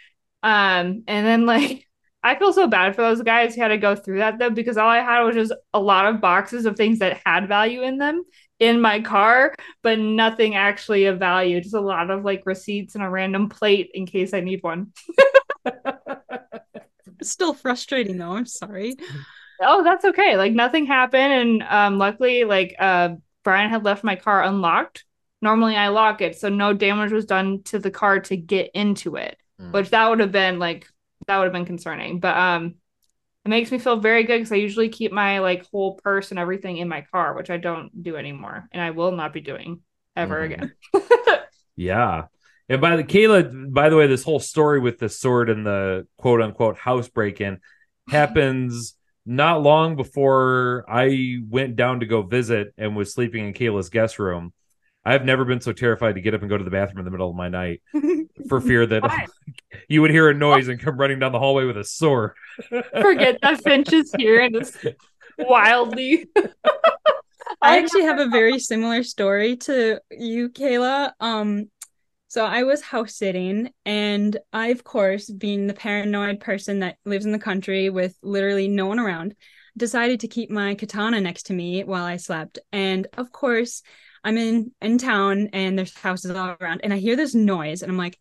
Um, 0.43 1.03
and 1.07 1.27
then 1.27 1.45
like 1.45 1.85
I 2.23 2.35
feel 2.37 2.51
so 2.53 2.67
bad 2.67 2.95
for 2.95 3.01
those 3.01 3.21
guys 3.21 3.55
who 3.55 3.61
had 3.61 3.69
to 3.69 3.77
go 3.77 3.95
through 3.95 4.19
that 4.19 4.39
though, 4.39 4.49
because 4.49 4.77
all 4.77 4.89
I 4.89 4.99
had 4.99 5.21
was 5.23 5.35
just 5.35 5.53
a 5.73 5.79
lot 5.79 6.05
of 6.05 6.21
boxes 6.21 6.65
of 6.65 6.75
things 6.75 6.99
that 6.99 7.21
had 7.25 7.47
value 7.47 7.81
in 7.81 7.97
them 7.97 8.23
in 8.59 8.81
my 8.81 8.99
car, 9.01 9.55
but 9.83 9.99
nothing 9.99 10.55
actually 10.55 11.05
of 11.05 11.17
value. 11.17 11.61
Just 11.61 11.75
a 11.75 11.81
lot 11.81 12.09
of 12.09 12.25
like 12.25 12.43
receipts 12.45 12.95
and 12.95 13.03
a 13.03 13.09
random 13.09 13.47
plate 13.47 13.91
in 13.93 14.05
case 14.05 14.33
I 14.33 14.41
need 14.41 14.61
one. 14.63 14.91
Still 17.21 17.53
frustrating 17.53 18.17
though. 18.17 18.31
I'm 18.31 18.45
sorry. 18.45 18.95
Oh, 19.61 19.83
that's 19.83 20.05
okay. 20.05 20.37
Like 20.37 20.53
nothing 20.53 20.85
happened, 20.85 21.33
and 21.33 21.63
um, 21.63 21.97
luckily, 21.97 22.43
like 22.43 22.75
uh, 22.79 23.15
Brian 23.43 23.69
had 23.69 23.83
left 23.83 24.03
my 24.03 24.15
car 24.15 24.43
unlocked. 24.43 25.05
Normally, 25.41 25.75
I 25.75 25.89
lock 25.89 26.21
it, 26.21 26.37
so 26.37 26.49
no 26.49 26.73
damage 26.73 27.11
was 27.11 27.25
done 27.25 27.63
to 27.63 27.79
the 27.79 27.91
car 27.91 28.19
to 28.21 28.37
get 28.37 28.71
into 28.73 29.15
it. 29.15 29.37
Mm. 29.59 29.73
Which 29.73 29.89
that 29.89 30.09
would 30.09 30.19
have 30.19 30.31
been 30.31 30.59
like 30.59 30.87
that 31.27 31.37
would 31.37 31.45
have 31.45 31.53
been 31.53 31.65
concerning. 31.65 32.19
But 32.19 32.37
um, 32.37 32.75
it 33.45 33.49
makes 33.49 33.71
me 33.71 33.79
feel 33.79 33.97
very 33.97 34.23
good 34.23 34.37
because 34.37 34.51
I 34.51 34.57
usually 34.57 34.89
keep 34.89 35.11
my 35.11 35.39
like 35.39 35.65
whole 35.69 35.95
purse 35.95 36.31
and 36.31 36.39
everything 36.39 36.77
in 36.77 36.87
my 36.87 37.01
car, 37.01 37.33
which 37.35 37.49
I 37.49 37.57
don't 37.57 38.03
do 38.03 38.15
anymore, 38.15 38.67
and 38.71 38.81
I 38.81 38.91
will 38.91 39.11
not 39.11 39.33
be 39.33 39.41
doing 39.41 39.81
ever 40.15 40.41
mm. 40.41 40.45
again. 40.45 40.73
yeah. 41.75 42.25
And 42.69 42.81
by 42.81 42.95
the 42.95 43.03
Kayla, 43.03 43.73
by 43.73 43.89
the 43.89 43.97
way, 43.97 44.07
this 44.07 44.23
whole 44.23 44.39
story 44.39 44.79
with 44.79 44.99
the 44.99 45.09
sword 45.09 45.49
and 45.49 45.65
the 45.65 46.07
quote 46.17 46.41
unquote 46.41 46.77
house 46.77 47.07
break 47.07 47.41
in 47.41 47.59
happens 48.09 48.95
not 49.25 49.61
long 49.61 49.95
before 49.95 50.85
I 50.87 51.37
went 51.47 51.75
down 51.75 51.99
to 51.99 52.05
go 52.05 52.21
visit 52.21 52.73
and 52.77 52.95
was 52.95 53.13
sleeping 53.13 53.47
in 53.47 53.53
Kayla's 53.53 53.89
guest 53.89 54.19
room. 54.19 54.53
I've 55.05 55.25
never 55.25 55.45
been 55.45 55.61
so 55.61 55.71
terrified 55.71 56.15
to 56.15 56.21
get 56.21 56.33
up 56.33 56.41
and 56.41 56.49
go 56.49 56.57
to 56.57 56.63
the 56.63 56.69
bathroom 56.69 56.99
in 56.99 57.05
the 57.05 57.11
middle 57.11 57.29
of 57.29 57.35
my 57.35 57.49
night 57.49 57.81
for 58.49 58.59
fear 58.59 58.85
that 58.85 59.27
you 59.87 60.01
would 60.01 60.11
hear 60.11 60.29
a 60.29 60.33
noise 60.33 60.67
and 60.67 60.79
come 60.79 60.97
running 60.97 61.19
down 61.19 61.31
the 61.31 61.39
hallway 61.39 61.65
with 61.65 61.77
a 61.77 61.83
sword. 61.83 62.33
Forget 63.01 63.39
that 63.41 63.63
Finch 63.63 63.93
is 63.93 64.13
here 64.17 64.41
and 64.41 64.55
is 64.55 64.77
wildly. 65.37 66.27
I 67.61 67.79
actually 67.79 68.03
have 68.03 68.19
a 68.19 68.27
very 68.27 68.59
similar 68.59 69.03
story 69.03 69.57
to 69.57 69.99
you, 70.11 70.49
Kayla. 70.49 71.13
Um, 71.19 71.69
so 72.29 72.45
I 72.45 72.63
was 72.63 72.81
house 72.81 73.15
sitting, 73.15 73.71
and 73.85 74.37
I, 74.53 74.67
of 74.67 74.83
course, 74.83 75.29
being 75.29 75.67
the 75.67 75.73
paranoid 75.73 76.39
person 76.39 76.79
that 76.79 76.97
lives 77.03 77.25
in 77.25 77.31
the 77.31 77.39
country 77.39 77.89
with 77.89 78.17
literally 78.21 78.67
no 78.67 78.85
one 78.85 78.99
around, 78.99 79.35
decided 79.75 80.19
to 80.19 80.27
keep 80.27 80.49
my 80.49 80.75
katana 80.75 81.19
next 81.19 81.47
to 81.47 81.53
me 81.53 81.83
while 81.83 82.05
I 82.05 82.17
slept. 82.17 82.59
And 82.71 83.07
of 83.17 83.31
course, 83.31 83.81
I'm 84.23 84.37
in 84.37 84.71
in 84.81 84.97
town 84.97 85.49
and 85.53 85.77
there's 85.77 85.97
houses 85.97 86.31
all 86.31 86.55
around 86.61 86.81
and 86.83 86.93
I 86.93 86.97
hear 86.97 87.15
this 87.15 87.33
noise 87.33 87.81
and 87.81 87.91
I'm 87.91 87.97
like, 87.97 88.19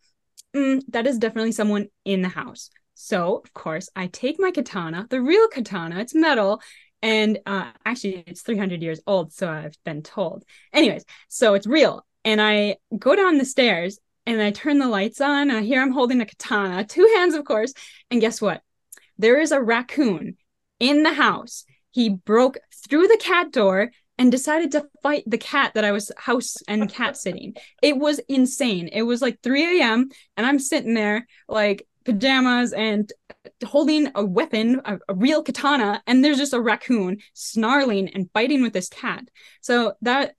mm, 0.54 0.80
that 0.88 1.06
is 1.06 1.18
definitely 1.18 1.52
someone 1.52 1.88
in 2.04 2.22
the 2.22 2.28
house. 2.28 2.70
So 2.94 3.42
of 3.44 3.52
course 3.52 3.88
I 3.94 4.06
take 4.06 4.36
my 4.38 4.50
katana, 4.50 5.06
the 5.10 5.20
real 5.20 5.48
katana, 5.48 5.98
it's 6.00 6.14
metal, 6.14 6.62
and 7.02 7.38
uh, 7.46 7.70
actually 7.84 8.24
it's 8.26 8.42
300 8.42 8.82
years 8.82 9.00
old, 9.06 9.32
so 9.32 9.50
I've 9.50 9.76
been 9.84 10.02
told. 10.02 10.44
Anyways, 10.72 11.04
so 11.28 11.54
it's 11.54 11.66
real, 11.66 12.04
and 12.28 12.42
I 12.42 12.76
go 12.98 13.16
down 13.16 13.38
the 13.38 13.46
stairs 13.46 13.98
and 14.26 14.42
I 14.42 14.50
turn 14.50 14.78
the 14.78 14.86
lights 14.86 15.18
on. 15.18 15.50
And 15.50 15.64
here 15.64 15.80
I'm 15.80 15.92
holding 15.92 16.20
a 16.20 16.26
katana, 16.26 16.84
two 16.84 17.10
hands, 17.16 17.34
of 17.34 17.46
course, 17.46 17.72
and 18.10 18.20
guess 18.20 18.38
what? 18.38 18.60
There 19.16 19.40
is 19.40 19.50
a 19.50 19.62
raccoon 19.62 20.36
in 20.78 21.04
the 21.04 21.14
house. 21.14 21.64
He 21.90 22.10
broke 22.10 22.58
through 22.86 23.08
the 23.08 23.18
cat 23.18 23.50
door 23.50 23.92
and 24.18 24.30
decided 24.30 24.72
to 24.72 24.86
fight 25.02 25.22
the 25.26 25.38
cat 25.38 25.72
that 25.72 25.86
I 25.86 25.92
was 25.92 26.12
house 26.18 26.56
and 26.68 26.92
cat 26.92 27.16
sitting. 27.24 27.54
It 27.82 27.96
was 27.96 28.20
insane. 28.28 28.88
It 28.88 29.04
was 29.04 29.22
like 29.22 29.40
3 29.42 29.80
a.m. 29.80 30.10
and 30.36 30.46
I'm 30.46 30.58
sitting 30.58 30.92
there 30.92 31.26
like 31.48 31.86
pajamas 32.04 32.74
and 32.74 33.10
holding 33.64 34.10
a 34.14 34.22
weapon, 34.22 34.82
a, 34.84 34.98
a, 35.08 35.14
real 35.14 35.42
katana, 35.42 36.02
and 36.06 36.22
there's 36.22 36.36
just 36.36 36.52
a 36.52 36.60
raccoon 36.60 37.18
snarling 37.32 38.08
and 38.08 38.28
fighting 38.34 38.60
with 38.60 38.74
this 38.74 38.90
cat. 38.90 39.24
So 39.62 39.94
that 40.02 40.34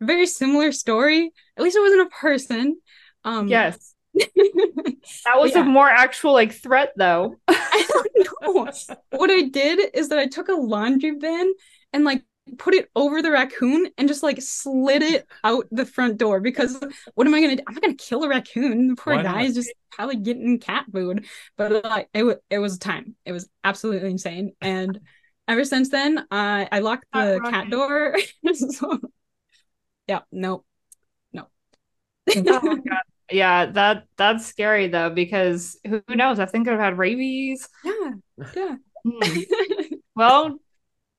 very 0.00 0.26
similar 0.26 0.72
story. 0.72 1.32
At 1.56 1.62
least 1.62 1.76
it 1.76 1.80
wasn't 1.80 2.06
a 2.06 2.10
person. 2.10 2.78
Um 3.24 3.48
Yes. 3.48 3.94
that 4.14 5.36
was 5.36 5.54
yeah. 5.54 5.60
a 5.60 5.64
more 5.64 5.88
actual 5.88 6.32
like 6.32 6.52
threat 6.52 6.92
though. 6.96 7.36
I 7.48 7.86
don't 7.88 8.56
know. 8.56 8.72
what 9.10 9.30
I 9.30 9.42
did 9.42 9.94
is 9.94 10.08
that 10.08 10.18
I 10.18 10.26
took 10.26 10.48
a 10.48 10.54
laundry 10.54 11.12
bin 11.12 11.54
and 11.92 12.04
like 12.04 12.22
put 12.56 12.74
it 12.74 12.88
over 12.96 13.20
the 13.20 13.30
raccoon 13.30 13.88
and 13.98 14.08
just 14.08 14.22
like 14.22 14.40
slid 14.40 15.02
it 15.02 15.26
out 15.44 15.66
the 15.70 15.84
front 15.84 16.16
door 16.16 16.40
because 16.40 16.80
what 17.14 17.26
am 17.26 17.34
I 17.34 17.40
gonna 17.40 17.56
do? 17.56 17.62
I'm 17.66 17.74
not 17.74 17.82
gonna 17.82 17.94
kill 17.94 18.24
a 18.24 18.28
raccoon. 18.28 18.88
The 18.88 18.96
poor 18.96 19.16
Why 19.16 19.22
guy 19.22 19.42
is 19.42 19.54
just 19.54 19.72
probably 19.90 20.16
getting 20.16 20.58
cat 20.58 20.86
food. 20.92 21.26
But 21.56 21.84
like 21.84 22.08
it 22.14 22.22
was 22.22 22.36
it 22.50 22.58
was 22.58 22.78
time. 22.78 23.16
It 23.24 23.32
was 23.32 23.48
absolutely 23.64 24.10
insane. 24.10 24.52
And 24.60 24.98
ever 25.46 25.64
since 25.64 25.90
then, 25.90 26.24
I 26.30 26.68
I 26.70 26.78
locked 26.78 27.06
the 27.12 27.40
cat, 27.42 27.52
cat 27.52 27.70
door. 27.70 28.16
so, 28.54 28.98
yeah, 30.08 30.20
no. 30.32 30.64
No. 31.32 31.46
oh 32.36 32.78
yeah, 33.30 33.66
that 33.66 34.04
that's 34.16 34.46
scary 34.46 34.88
though, 34.88 35.10
because 35.10 35.78
who 35.86 36.02
knows? 36.08 36.38
I 36.38 36.46
think 36.46 36.68
I've 36.68 36.78
had 36.78 36.98
rabies. 36.98 37.68
Yeah. 37.84 38.10
Yeah. 38.56 38.76
Hmm. 39.04 39.42
well, 40.16 40.58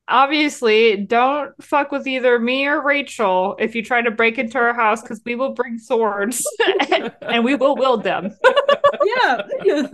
obviously 0.10 0.98
don't 0.98 1.52
fuck 1.64 1.92
with 1.92 2.08
either 2.08 2.40
me 2.40 2.66
or 2.66 2.84
Rachel 2.84 3.56
if 3.60 3.76
you 3.76 3.84
try 3.84 4.02
to 4.02 4.12
break 4.12 4.38
into 4.38 4.58
our 4.58 4.74
house 4.74 5.02
because 5.02 5.22
we 5.26 5.36
will 5.36 5.54
bring 5.54 5.78
swords 5.78 6.46
and 7.22 7.44
we 7.46 7.56
will 7.56 7.76
wield 7.76 8.04
them. 8.04 8.36
yeah. 9.06 9.88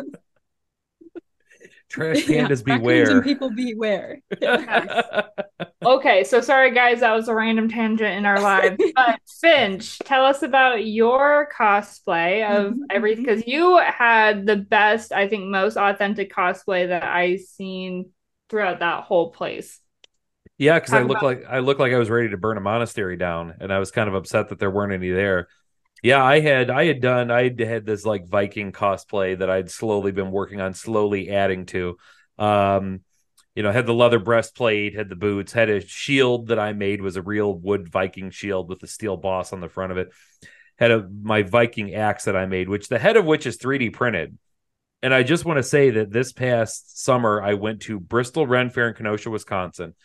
Trash 1.96 2.26
pandas 2.26 2.62
yeah, 2.68 2.78
beware. 2.78 3.22
people 3.22 3.50
beware. 3.50 4.20
okay, 5.86 6.26
so 6.26 6.42
sorry 6.42 6.72
guys, 6.72 7.00
that 7.00 7.14
was 7.14 7.30
a 7.30 7.34
random 7.34 7.70
tangent 7.70 8.18
in 8.18 8.26
our 8.26 8.42
lives. 8.42 8.76
But 8.96 9.22
Finch, 9.40 10.00
tell 10.00 10.26
us 10.26 10.44
about 10.44 10.86
your 10.86 11.48
cosplay 11.58 12.46
of 12.46 12.74
mm-hmm. 12.74 12.82
everything 12.90 13.24
because 13.24 13.48
you 13.48 13.78
had 13.78 14.46
the 14.46 14.58
best, 14.58 15.14
I 15.14 15.30
think, 15.30 15.46
most 15.46 15.78
authentic 15.78 16.34
cosplay 16.34 16.90
that 16.90 17.04
I've 17.04 17.40
seen 17.40 18.10
throughout 18.50 18.80
that 18.80 19.06
whole 19.06 19.32
place. 19.32 19.80
Yeah, 20.58 20.78
because 20.78 20.94
I 20.94 21.04
look 21.04 21.22
like 21.22 21.46
I 21.48 21.60
look 21.60 21.80
like 21.80 21.94
I 21.94 21.98
was 21.98 22.10
ready 22.10 22.30
to 22.30 22.38
burn 22.38 22.58
a 22.58 22.62
monastery 22.62 23.16
down, 23.16 23.54
and 23.62 23.72
I 23.72 23.80
was 23.80 23.92
kind 23.92 24.10
of 24.10 24.16
upset 24.16 24.50
that 24.50 24.60
there 24.60 24.72
weren't 24.72 24.92
any 24.92 25.12
there. 25.12 25.48
Yeah, 26.06 26.24
I 26.24 26.40
had 26.40 26.70
I 26.70 26.86
had 26.86 27.02
done 27.02 27.32
I 27.32 27.46
had 27.58 27.84
this 27.84 28.06
like 28.06 28.28
Viking 28.28 28.72
cosplay 28.72 29.40
that 29.40 29.50
I'd 29.50 29.72
slowly 29.72 30.12
been 30.12 30.30
working 30.30 30.62
on, 30.62 30.76
slowly 30.76 31.32
adding 31.32 31.66
to. 31.66 31.98
Um, 32.38 33.00
you 33.56 33.64
know, 33.64 33.72
had 33.72 33.88
the 33.88 33.94
leather 33.96 34.20
breastplate, 34.20 34.94
had 34.94 35.10
the 35.10 35.16
boots, 35.16 35.52
had 35.52 35.72
a 35.72 35.82
shield 35.82 36.50
that 36.50 36.60
I 36.60 36.74
made 36.74 37.02
was 37.02 37.16
a 37.16 37.24
real 37.24 37.52
wood 37.52 37.88
Viking 37.88 38.30
shield 38.30 38.70
with 38.70 38.84
a 38.84 38.88
steel 38.88 39.18
boss 39.18 39.52
on 39.52 39.62
the 39.62 39.68
front 39.68 39.94
of 39.94 39.98
it. 39.98 40.10
Had 40.76 40.92
a 40.92 41.10
my 41.10 41.42
Viking 41.42 41.96
axe 41.96 42.26
that 42.26 42.36
I 42.36 42.46
made, 42.46 42.70
which 42.70 42.88
the 42.88 43.00
head 43.00 43.18
of 43.18 43.26
which 43.26 43.48
is 43.48 43.58
3D 43.58 43.92
printed. 43.92 44.38
And 45.02 45.12
I 45.12 45.24
just 45.24 45.44
want 45.44 45.58
to 45.58 45.64
say 45.64 45.90
that 45.90 46.12
this 46.12 46.32
past 46.32 47.04
summer 47.04 47.42
I 47.42 47.56
went 47.56 47.82
to 47.84 48.00
Bristol 48.00 48.46
Ren 48.46 48.70
Fair 48.70 48.90
in 48.90 48.94
Kenosha, 48.94 49.32
Wisconsin 49.32 49.96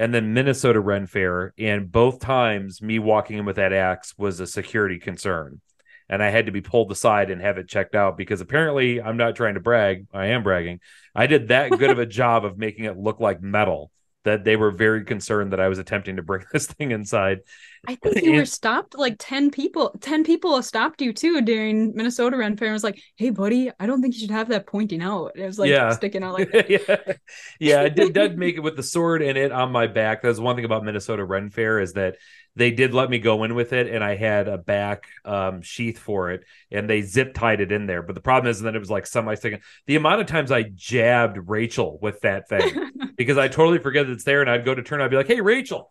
and 0.00 0.14
then 0.14 0.32
Minnesota 0.32 0.80
Ren 0.80 1.06
Fair. 1.06 1.52
And 1.58 1.92
both 1.92 2.20
times, 2.20 2.80
me 2.80 2.98
walking 2.98 3.36
in 3.36 3.44
with 3.44 3.56
that 3.56 3.74
axe 3.74 4.14
was 4.16 4.40
a 4.40 4.46
security 4.46 4.98
concern. 4.98 5.60
And 6.08 6.22
I 6.22 6.30
had 6.30 6.46
to 6.46 6.52
be 6.52 6.62
pulled 6.62 6.90
aside 6.90 7.30
and 7.30 7.38
have 7.42 7.58
it 7.58 7.68
checked 7.68 7.94
out 7.94 8.16
because 8.16 8.40
apparently 8.40 9.02
I'm 9.02 9.18
not 9.18 9.36
trying 9.36 9.54
to 9.54 9.60
brag. 9.60 10.06
I 10.10 10.28
am 10.28 10.42
bragging. 10.42 10.80
I 11.14 11.26
did 11.26 11.48
that 11.48 11.72
good 11.72 11.90
of 11.90 11.98
a 11.98 12.06
job 12.20 12.46
of 12.46 12.56
making 12.56 12.86
it 12.86 12.96
look 12.96 13.20
like 13.20 13.42
metal 13.42 13.92
that 14.24 14.44
they 14.44 14.56
were 14.56 14.70
very 14.70 15.04
concerned 15.04 15.52
that 15.52 15.60
I 15.60 15.68
was 15.68 15.78
attempting 15.78 16.16
to 16.16 16.22
bring 16.22 16.44
this 16.52 16.66
thing 16.66 16.90
inside. 16.90 17.40
I 17.88 17.94
think 17.94 18.22
you 18.22 18.30
and, 18.30 18.40
were 18.40 18.44
stopped 18.44 18.96
like 18.98 19.16
10 19.18 19.50
people. 19.50 19.96
10 20.00 20.24
people 20.24 20.62
stopped 20.62 21.00
you 21.00 21.14
too 21.14 21.40
during 21.40 21.94
Minnesota 21.94 22.36
Ren 22.36 22.56
Fair 22.56 22.68
and 22.68 22.74
was 22.74 22.84
like, 22.84 23.00
hey, 23.16 23.30
buddy, 23.30 23.70
I 23.80 23.86
don't 23.86 24.02
think 24.02 24.14
you 24.14 24.20
should 24.20 24.30
have 24.30 24.48
that 24.48 24.66
pointing 24.66 25.00
out. 25.00 25.32
It 25.34 25.46
was 25.46 25.58
like 25.58 25.70
yeah. 25.70 25.90
sticking 25.92 26.22
out 26.22 26.34
like 26.38 26.52
yeah. 26.68 27.14
yeah, 27.58 27.80
I 27.80 27.88
did, 27.88 28.12
did 28.12 28.38
make 28.38 28.56
it 28.56 28.60
with 28.60 28.76
the 28.76 28.82
sword 28.82 29.22
and 29.22 29.38
it 29.38 29.50
on 29.50 29.72
my 29.72 29.86
back. 29.86 30.20
That's 30.22 30.38
one 30.38 30.56
thing 30.56 30.66
about 30.66 30.84
Minnesota 30.84 31.24
Ren 31.24 31.48
Fair 31.48 31.80
is 31.80 31.94
that 31.94 32.16
they 32.56 32.70
did 32.70 32.92
let 32.92 33.08
me 33.08 33.18
go 33.18 33.44
in 33.44 33.54
with 33.54 33.72
it 33.72 33.88
and 33.88 34.02
I 34.02 34.16
had 34.16 34.48
a 34.48 34.58
back 34.58 35.06
um, 35.24 35.62
sheath 35.62 35.98
for 35.98 36.30
it 36.30 36.44
and 36.70 36.90
they 36.90 37.02
zip 37.02 37.34
tied 37.34 37.60
it 37.60 37.72
in 37.72 37.86
there. 37.86 38.02
But 38.02 38.14
the 38.14 38.20
problem 38.20 38.50
is 38.50 38.60
that 38.60 38.74
it 38.74 38.78
was 38.78 38.90
like 38.90 39.06
semi 39.06 39.34
sticking. 39.34 39.60
The 39.86 39.96
amount 39.96 40.20
of 40.20 40.26
times 40.26 40.50
I 40.50 40.64
jabbed 40.64 41.38
Rachel 41.48 41.98
with 42.02 42.20
that 42.20 42.48
thing 42.48 42.90
because 43.16 43.38
I 43.38 43.48
totally 43.48 43.78
forget 43.78 44.06
that 44.06 44.12
it's 44.12 44.24
there 44.24 44.40
and 44.40 44.50
I'd 44.50 44.64
go 44.64 44.74
to 44.74 44.82
turn, 44.82 45.00
I'd 45.00 45.10
be 45.10 45.16
like, 45.16 45.28
hey, 45.28 45.40
Rachel. 45.40 45.90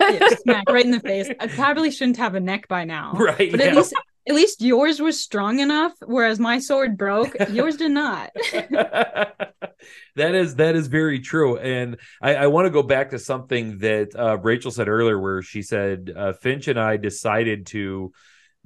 yeah, 0.00 0.28
smack 0.42 0.68
right 0.68 0.84
in 0.84 0.90
the 0.90 1.00
face. 1.00 1.28
I 1.38 1.46
probably 1.46 1.90
shouldn't 1.90 2.16
have 2.16 2.34
a 2.34 2.40
neck 2.40 2.68
by 2.68 2.84
now. 2.84 3.12
Right. 3.18 3.50
But 3.50 3.60
yeah. 3.60 3.66
at 3.66 3.76
least 3.76 3.94
At 4.28 4.34
least 4.34 4.60
yours 4.60 5.00
was 5.00 5.18
strong 5.18 5.60
enough, 5.60 5.94
whereas 6.04 6.38
my 6.38 6.58
sword 6.58 6.98
broke. 6.98 7.34
Yours 7.50 7.76
did 7.76 7.92
not. 7.92 8.30
that 8.52 10.34
is 10.34 10.56
that 10.56 10.76
is 10.76 10.86
very 10.86 11.20
true, 11.20 11.56
and 11.56 11.96
I, 12.20 12.34
I 12.34 12.46
want 12.48 12.66
to 12.66 12.70
go 12.70 12.82
back 12.82 13.10
to 13.10 13.18
something 13.18 13.78
that 13.78 14.14
uh, 14.14 14.36
Rachel 14.38 14.70
said 14.70 14.86
earlier, 14.86 15.18
where 15.18 15.40
she 15.40 15.62
said 15.62 16.12
uh, 16.14 16.34
Finch 16.34 16.68
and 16.68 16.78
I 16.78 16.98
decided 16.98 17.66
to 17.68 18.12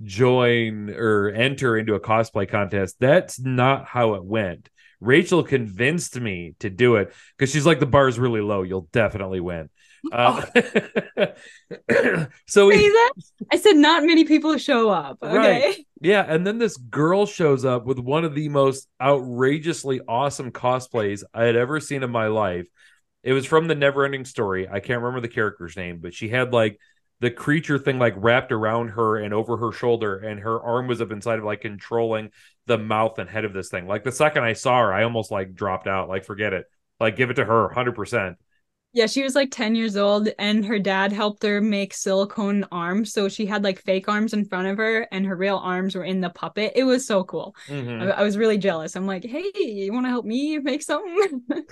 join 0.03 0.91
or 0.91 1.29
enter 1.31 1.77
into 1.77 1.95
a 1.95 2.01
cosplay 2.01 2.49
contest. 2.49 2.97
That's 2.99 3.39
not 3.39 3.87
how 3.87 4.15
it 4.15 4.25
went. 4.25 4.69
Rachel 5.01 5.43
convinced 5.43 6.19
me 6.19 6.55
to 6.61 6.71
do 6.71 6.97
it 6.97 7.13
because 7.37 7.53
she's 7.53 7.67
like, 7.67 7.81
the 7.81 7.87
bar 7.87 8.09
is 8.09 8.19
really 8.19 8.41
low. 8.41 8.63
You'll 8.63 8.89
definitely 8.93 9.41
win. 9.41 9.69
Uh, 10.11 10.45
so 12.47 12.67
we? 12.67 12.75
I 13.51 13.57
said 13.57 13.77
not 13.77 14.05
many 14.05 14.25
people 14.25 14.57
show 14.59 14.91
up. 14.91 15.19
Okay. 15.23 15.37
Right. 15.37 15.87
yeah, 16.01 16.25
and 16.27 16.47
then 16.47 16.59
this 16.59 16.77
girl 16.77 17.27
shows 17.27 17.65
up 17.65 17.85
with 17.85 17.99
one 17.99 18.25
of 18.25 18.35
the 18.35 18.49
most 18.49 18.89
outrageously 19.01 20.01
awesome 20.09 20.51
cosplays 20.51 21.23
I 21.33 21.45
had 21.45 21.57
ever 21.57 21.79
seen 21.81 22.03
in 22.03 22.11
my 22.11 22.27
life. 22.27 22.67
It 23.23 23.33
was 23.33 23.47
from 23.47 23.69
the 23.69 23.75
Neverending 23.75 24.27
Story. 24.27 24.69
I 24.69 24.81
can't 24.81 25.01
remember 25.01 25.21
the 25.21 25.33
character's 25.33 25.77
name, 25.77 26.01
but 26.01 26.15
she 26.15 26.29
had 26.29 26.53
like 26.53 26.79
the 27.21 27.31
creature 27.31 27.79
thing 27.79 28.01
like 28.01 28.15
wrapped 28.17 28.51
around 28.51 28.89
her 28.89 29.17
and 29.17 29.33
over 29.33 29.57
her 29.57 29.71
shoulder, 29.71 30.19
and 30.19 30.41
her 30.41 30.61
arm 30.61 30.89
was 30.89 31.01
up 31.01 31.13
inside 31.13 31.39
of 31.39 31.45
like 31.45 31.61
controlling 31.61 32.31
the 32.67 32.79
mouth 32.79 33.19
and 33.19 33.31
head 33.31 33.45
of 33.45 33.53
this 33.53 33.69
thing. 33.69 33.87
Like 33.87 34.03
the 34.03 34.11
second 34.11 34.43
I 34.43 34.55
saw 34.55 34.81
her, 34.81 34.93
I 34.93 35.05
almost 35.05 35.31
like 35.31 35.55
dropped 35.55 35.87
out. 35.87 36.09
Like 36.09 36.25
forget 36.25 36.53
it. 36.53 36.67
Like 36.99 37.17
give 37.17 37.31
it 37.31 37.35
to 37.35 37.45
her, 37.45 37.69
hundred 37.69 37.95
percent. 37.95 38.39
Yeah, 38.95 39.07
she 39.07 39.23
was 39.23 39.35
like 39.35 39.51
10 39.51 39.75
years 39.75 39.97
old 39.97 40.29
and 40.39 40.67
her 40.67 40.79
dad 40.79 41.13
helped 41.13 41.43
her 41.45 41.63
make 41.63 41.95
silicone 41.95 42.67
arms. 42.71 43.13
So 43.13 43.29
she 43.29 43.47
had 43.47 43.65
like 43.65 43.81
fake 43.81 44.07
arms 44.07 44.35
in 44.35 44.45
front 44.45 44.69
of 44.69 44.77
her 44.77 45.09
and 45.11 45.25
her 45.25 45.35
real 45.35 45.57
arms 45.57 45.95
were 45.95 46.05
in 46.05 46.21
the 46.21 46.29
puppet. 46.29 46.73
It 46.77 46.85
was 46.85 47.07
so 47.07 47.25
cool. 47.25 47.57
Mm-hmm. 47.69 48.03
I, 48.03 48.11
I 48.11 48.23
was 48.23 48.37
really 48.37 48.59
jealous. 48.59 48.95
I'm 48.95 49.07
like, 49.07 49.25
hey, 49.25 49.51
you 49.55 49.93
want 49.95 50.05
to 50.05 50.11
help 50.11 50.27
me 50.27 50.59
make 50.59 50.83
something? 50.83 51.43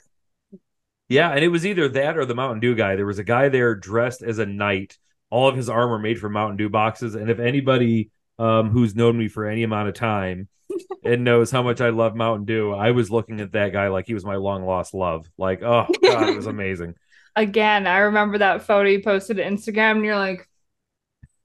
Yeah, 1.11 1.33
and 1.33 1.45
it 1.45 1.49
was 1.49 1.67
either 1.67 1.89
that 1.89 2.17
or 2.17 2.25
the 2.25 2.37
Mountain 2.37 2.61
Dew 2.61 2.77
guy. 2.77 2.95
There 2.95 3.05
was 3.05 3.19
a 3.19 3.25
guy 3.25 3.49
there 3.49 3.75
dressed 3.75 4.23
as 4.23 4.39
a 4.39 4.47
knight. 4.47 4.97
All 5.29 5.49
of 5.49 5.57
his 5.57 5.69
armor 5.69 5.99
made 5.99 6.21
from 6.21 6.35
Mountain 6.35 6.57
Dew 6.57 6.69
boxes. 6.69 7.17
And 7.17 7.29
if 7.29 7.41
anybody 7.41 8.11
um, 8.39 8.71
who's 8.71 8.95
known 8.95 9.19
me 9.19 9.27
for 9.27 9.49
any 9.49 9.65
amount 9.65 9.89
of 9.89 9.95
time 9.95 10.49
and 11.05 11.25
knows 11.25 11.51
how 11.51 11.65
much 11.65 11.81
I 11.81 11.89
love 11.89 12.15
Mountain 12.15 12.45
Dew, 12.45 12.73
I 12.73 12.93
was 12.93 13.11
looking 13.11 13.41
at 13.41 13.51
that 13.53 13.73
guy 13.73 13.89
like 13.89 14.07
he 14.07 14.15
was 14.15 14.25
my 14.25 14.37
long 14.37 14.65
lost 14.65 14.95
love. 14.95 15.29
Like, 15.37 15.65
oh 15.65 15.89
god, 16.01 16.29
it 16.29 16.37
was 16.37 16.47
amazing. 16.47 16.95
Again, 17.37 17.87
I 17.87 17.99
remember 17.99 18.39
that 18.39 18.63
photo 18.63 18.89
you 18.89 19.03
posted 19.03 19.37
to 19.39 19.45
Instagram, 19.45 19.97
and 19.97 20.05
you're 20.05 20.17
like, 20.17 20.49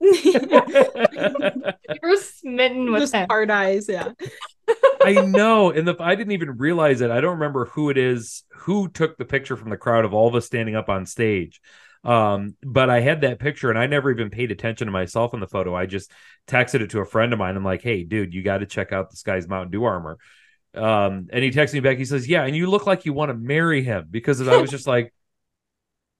you 0.00 1.98
were 2.02 2.16
smitten 2.16 2.92
with 2.92 3.02
Just 3.02 3.14
him. 3.14 3.26
hard 3.28 3.50
eyes. 3.50 3.88
Yeah. 3.88 4.12
I 5.02 5.12
know, 5.26 5.70
and 5.70 5.86
the 5.86 5.96
I 6.00 6.14
didn't 6.14 6.32
even 6.32 6.58
realize 6.58 7.00
it. 7.00 7.10
I 7.10 7.20
don't 7.20 7.34
remember 7.38 7.66
who 7.66 7.90
it 7.90 7.98
is 7.98 8.44
who 8.52 8.88
took 8.88 9.16
the 9.16 9.24
picture 9.24 9.56
from 9.56 9.70
the 9.70 9.76
crowd 9.76 10.04
of 10.04 10.14
all 10.14 10.28
of 10.28 10.34
us 10.34 10.46
standing 10.46 10.76
up 10.76 10.88
on 10.88 11.06
stage. 11.06 11.60
Um, 12.04 12.56
but 12.62 12.88
I 12.88 13.00
had 13.00 13.22
that 13.22 13.40
picture 13.40 13.68
and 13.70 13.78
I 13.78 13.86
never 13.86 14.10
even 14.10 14.30
paid 14.30 14.52
attention 14.52 14.86
to 14.86 14.92
myself 14.92 15.34
in 15.34 15.40
the 15.40 15.46
photo. 15.48 15.74
I 15.74 15.86
just 15.86 16.10
texted 16.46 16.80
it 16.80 16.90
to 16.90 17.00
a 17.00 17.04
friend 17.04 17.32
of 17.32 17.38
mine. 17.38 17.56
I'm 17.56 17.64
like, 17.64 17.82
hey, 17.82 18.04
dude, 18.04 18.32
you 18.32 18.42
got 18.42 18.58
to 18.58 18.66
check 18.66 18.92
out 18.92 19.10
this 19.10 19.22
guy's 19.22 19.48
Mountain 19.48 19.72
Dew 19.72 19.84
armor. 19.84 20.18
Um, 20.74 21.28
and 21.32 21.42
he 21.42 21.50
texted 21.50 21.74
me 21.74 21.80
back. 21.80 21.96
He 21.96 22.04
says, 22.04 22.28
Yeah, 22.28 22.44
and 22.44 22.54
you 22.54 22.68
look 22.68 22.86
like 22.86 23.06
you 23.06 23.12
want 23.12 23.30
to 23.30 23.34
marry 23.34 23.82
him 23.82 24.06
because 24.10 24.46
I 24.46 24.58
was 24.58 24.70
just 24.70 24.86
like, 24.86 25.12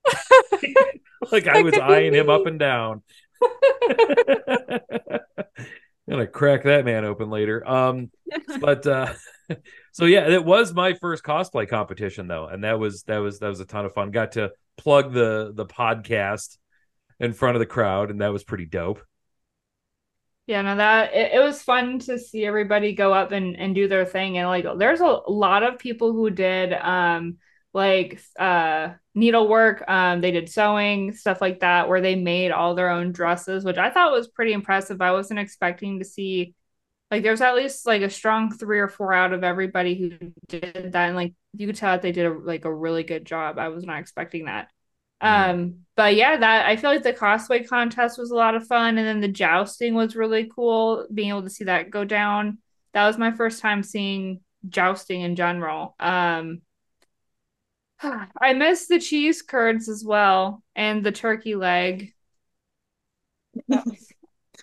like 1.33 1.47
I 1.47 1.63
was 1.63 1.75
eyeing 1.75 2.15
him 2.15 2.29
up 2.29 2.47
and 2.47 2.59
down. 2.59 3.03
gonna 6.09 6.27
crack 6.27 6.65
that 6.65 6.85
man 6.85 7.05
open 7.05 7.31
later. 7.31 7.67
Um, 7.69 8.11
but 8.61 8.87
uh, 8.87 9.13
so 9.93 10.05
yeah, 10.05 10.29
it 10.29 10.45
was 10.45 10.73
my 10.73 10.95
first 10.95 11.25
cosplay 11.25 11.69
competition 11.69 12.29
though, 12.29 12.47
and 12.47 12.65
that 12.65 12.79
was 12.79 13.03
that 13.05 13.19
was 13.19 13.39
that 13.41 13.49
was 13.49 13.61
a 13.61 13.65
ton 13.65 13.85
of 13.85 13.93
fun. 13.93 14.11
Got 14.11 14.33
to 14.33 14.53
plug 14.77 15.13
the 15.13 15.53
the 15.55 15.67
podcast 15.67 16.59
in 17.21 17.33
front 17.33 17.57
of 17.57 17.61
the 17.61 17.67
crowd, 17.67 18.11
and 18.11 18.21
that 18.21 18.33
was 18.33 18.45
pretty 18.45 18.67
dope. 18.67 19.01
Yeah, 20.47 20.63
no, 20.63 20.77
that 20.77 21.13
it, 21.13 21.33
it 21.35 21.41
was 21.41 21.63
fun 21.63 21.99
to 22.01 22.19
see 22.19 22.47
everybody 22.47 22.93
go 22.93 23.13
up 23.13 23.33
and, 23.33 23.57
and 23.57 23.75
do 23.75 23.89
their 23.89 24.05
thing. 24.05 24.39
And 24.39 24.47
like 24.49 24.65
there's 24.79 25.01
a 25.01 25.21
lot 25.29 25.65
of 25.65 25.79
people 25.79 26.13
who 26.13 26.31
did 26.31 26.73
um 26.73 27.39
like 27.77 28.21
uh 28.39 28.95
needlework, 29.15 29.89
um, 29.89 30.21
they 30.21 30.31
did 30.31 30.49
sewing, 30.49 31.13
stuff 31.13 31.41
like 31.41 31.61
that, 31.61 31.89
where 31.89 32.01
they 32.01 32.17
made 32.17 32.51
all 32.51 32.75
their 32.75 32.91
own 32.91 33.13
dresses, 33.13 33.65
which 33.65 33.79
I 33.79 33.91
thought 33.91 34.13
was 34.13 34.29
pretty 34.29 34.53
impressive. 34.53 35.01
I 35.01 35.13
wasn't 35.13 35.41
expecting 35.41 35.99
to 35.99 36.05
see 36.05 36.55
like 37.11 37.23
there's 37.23 37.41
at 37.41 37.55
least 37.55 37.87
like 37.87 38.03
a 38.03 38.11
strong 38.11 38.51
three 38.51 38.81
or 38.81 38.89
four 38.89 39.13
out 39.13 39.33
of 39.33 39.45
everybody 39.45 39.95
who 39.95 40.33
did 40.49 40.93
that. 40.93 41.07
And 41.07 41.17
like 41.17 41.35
you 41.55 41.67
could 41.67 41.77
tell 41.77 41.93
that 41.93 42.03
they 42.03 42.13
did 42.13 42.27
a, 42.27 42.33
like 42.33 42.65
a 42.65 42.75
really 42.75 43.05
good 43.05 43.25
job. 43.25 43.59
I 43.59 43.69
was 43.69 43.85
not 43.85 44.01
expecting 44.01 44.47
that. 44.47 44.69
Um, 45.21 45.81
but 45.97 46.15
yeah, 46.15 46.37
that 46.37 46.67
I 46.67 46.77
feel 46.77 46.91
like 46.91 47.03
the 47.03 47.13
cosplay 47.13 47.67
contest 47.67 48.19
was 48.19 48.31
a 48.31 48.37
lot 48.37 48.55
of 48.55 48.67
fun, 48.67 48.99
and 48.99 49.07
then 49.07 49.21
the 49.21 49.29
jousting 49.29 49.95
was 49.95 50.17
really 50.17 50.51
cool. 50.55 51.07
Being 51.13 51.31
able 51.31 51.43
to 51.43 51.51
see 51.51 51.65
that 51.65 51.91
go 51.91 52.05
down, 52.05 52.59
that 52.93 53.07
was 53.07 53.17
my 53.17 53.33
first 53.33 53.61
time 53.63 53.83
seeing 53.83 54.41
jousting 54.69 55.23
in 55.23 55.37
general. 55.37 55.95
Um, 55.99 56.61
I 58.41 58.53
miss 58.55 58.87
the 58.89 58.99
cheese 59.01 59.43
curds 59.43 59.89
as 59.89 60.05
well, 60.05 60.63
and 60.75 61.05
the 61.05 61.13
turkey 61.13 61.55
leg. 61.55 62.13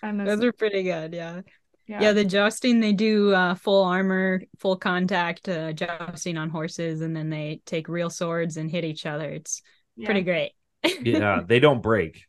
I 0.02 0.12
miss 0.12 0.30
Those 0.30 0.40
it. 0.40 0.48
are 0.48 0.52
pretty 0.54 0.84
good. 0.84 1.14
Yeah. 1.14 1.42
yeah. 1.88 2.00
Yeah. 2.00 2.14
The 2.14 2.26
jousting, 2.26 2.80
they 2.80 2.94
do 2.94 3.34
uh, 3.34 3.56
full 3.56 3.84
armor, 3.84 4.42
full 4.60 4.78
contact 4.78 5.48
uh, 5.50 5.74
jousting 5.74 6.38
on 6.38 6.50
horses, 6.50 7.02
and 7.02 7.16
then 7.16 7.30
they 7.30 7.62
take 7.66 7.88
real 7.90 8.10
swords 8.10 8.58
and 8.58 8.70
hit 8.70 8.84
each 8.84 9.06
other. 9.06 9.30
It's 9.30 9.62
Yeah. 9.96 10.06
pretty 10.06 10.22
great. 10.22 10.54
Yeah, 11.00 11.42
they 11.46 11.60
don't 11.60 11.82
break; 11.82 12.24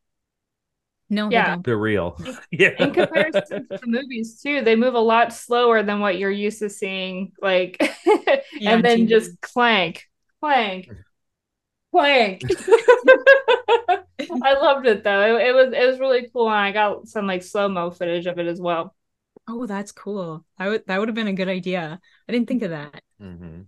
No, 1.09 1.31
they 1.33 1.43
Yeah. 1.43 1.43
don't. 1.43 1.64
they're 1.64 1.79
real. 1.79 2.19
yeah, 2.51 2.71
in 2.79 2.93
comparison 2.93 3.43
to 3.69 3.79
the 3.83 3.87
movies 3.87 4.40
too 4.40 4.62
they 4.62 4.75
move 4.75 4.95
a 4.95 4.99
lot 5.01 5.33
slower 5.33 5.83
than 5.83 6.01
what 6.01 6.19
you're 6.19 6.31
used 6.31 6.59
to 6.59 6.69
seeing 6.69 7.33
like 7.40 7.77
Yeah, 8.59 8.81
and 8.81 8.85
then 8.85 9.07
geez. 9.07 9.09
just 9.09 9.40
clank 9.40 10.05
clank 10.44 10.92
clank 11.92 12.44
i 14.42 14.54
loved 14.54 14.87
it 14.87 15.02
though 15.04 15.37
it, 15.37 15.48
it 15.48 15.54
was 15.54 15.72
it 15.72 15.87
was 15.87 15.98
really 15.98 16.28
cool 16.33 16.48
and 16.48 16.57
i 16.59 16.72
got 16.72 17.07
some 17.09 17.26
like 17.26 17.42
slow-mo 17.42 17.90
footage 17.90 18.26
of 18.26 18.38
it 18.38 18.46
as 18.46 18.61
well 18.61 18.94
Oh, 19.46 19.66
that's 19.66 19.92
cool. 19.92 20.44
I 20.59 20.68
would 20.68 20.87
that 20.87 20.98
would 20.98 21.09
have 21.09 21.14
been 21.14 21.28
a 21.28 21.33
good 21.33 21.48
idea. 21.48 22.00
I 22.28 22.33
didn't 22.33 22.48
think 22.48 22.62
of 22.62 22.70
that. 22.70 23.02
hmm 23.18 23.66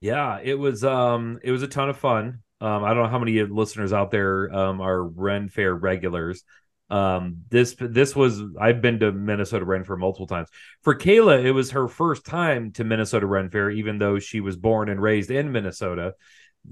Yeah, 0.00 0.40
it 0.42 0.54
was 0.54 0.84
um 0.84 1.38
it 1.42 1.52
was 1.52 1.62
a 1.62 1.68
ton 1.68 1.88
of 1.88 1.96
fun. 1.98 2.42
Um 2.60 2.84
I 2.84 2.94
don't 2.94 3.04
know 3.04 3.08
how 3.08 3.18
many 3.18 3.40
listeners 3.42 3.92
out 3.92 4.10
there 4.10 4.52
um 4.54 4.80
are 4.80 5.02
Ren 5.02 5.48
Fair 5.48 5.74
regulars. 5.74 6.44
Um 6.90 7.44
this 7.48 7.74
this 7.78 8.14
was 8.14 8.42
I've 8.60 8.82
been 8.82 9.00
to 9.00 9.12
Minnesota 9.12 9.64
Ren 9.64 9.84
Fair 9.84 9.96
multiple 9.96 10.26
times. 10.26 10.48
For 10.82 10.94
Kayla, 10.94 11.42
it 11.42 11.52
was 11.52 11.70
her 11.70 11.88
first 11.88 12.26
time 12.26 12.72
to 12.72 12.84
Minnesota 12.84 13.26
Ren 13.26 13.50
Fair 13.50 13.70
even 13.70 13.98
though 13.98 14.18
she 14.18 14.40
was 14.40 14.56
born 14.56 14.88
and 14.88 15.00
raised 15.00 15.30
in 15.30 15.52
Minnesota. 15.52 16.14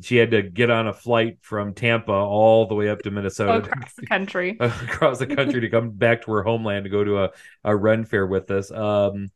She 0.03 0.16
had 0.16 0.31
to 0.31 0.42
get 0.42 0.70
on 0.70 0.87
a 0.87 0.92
flight 0.92 1.38
from 1.40 1.75
Tampa 1.75 2.12
all 2.12 2.66
the 2.66 2.77
way 2.77 2.88
up 2.88 3.01
to 3.03 3.11
Minnesota 3.11 3.68
across 3.68 3.94
the 3.94 4.07
country 4.07 4.57
across 4.61 5.18
the 5.18 5.27
country 5.27 5.62
to 5.62 5.70
come 5.70 5.90
back 5.90 6.23
to 6.25 6.33
her 6.33 6.42
homeland 6.42 6.85
to 6.85 6.90
go 6.90 7.03
to 7.03 7.25
a, 7.25 7.31
a 7.64 7.75
Ren 7.75 8.05
fair 8.05 8.27
with 8.27 8.51
us. 8.51 8.70
Um, 8.70 9.31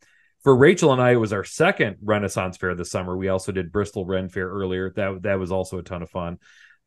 for 0.44 0.54
Rachel 0.54 0.92
and 0.92 1.00
I, 1.00 1.12
it 1.12 1.16
was 1.16 1.32
our 1.32 1.42
second 1.42 1.96
Renaissance 2.02 2.58
fair 2.58 2.74
this 2.74 2.90
summer. 2.90 3.16
We 3.16 3.28
also 3.28 3.50
did 3.50 3.72
Bristol 3.72 4.04
Ren 4.04 4.28
Fair 4.28 4.46
earlier. 4.46 4.90
That 4.90 5.22
that 5.22 5.38
was 5.38 5.50
also 5.50 5.78
a 5.78 5.82
ton 5.82 6.02
of 6.02 6.10
fun. 6.10 6.38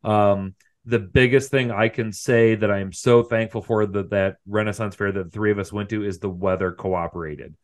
Um, 0.04 0.54
the 0.88 0.98
biggest 0.98 1.50
thing 1.50 1.70
I 1.70 1.88
can 1.88 2.12
say 2.12 2.54
that 2.54 2.70
I 2.70 2.80
am 2.80 2.92
so 2.92 3.22
thankful 3.22 3.62
for 3.62 3.86
that 3.86 4.10
that 4.10 4.36
Renaissance 4.46 4.94
fair 4.96 5.12
that 5.12 5.24
the 5.24 5.30
three 5.30 5.50
of 5.50 5.58
us 5.58 5.72
went 5.72 5.90
to 5.90 6.04
is 6.04 6.18
the 6.18 6.30
weather 6.30 6.72
cooperated. 6.72 7.56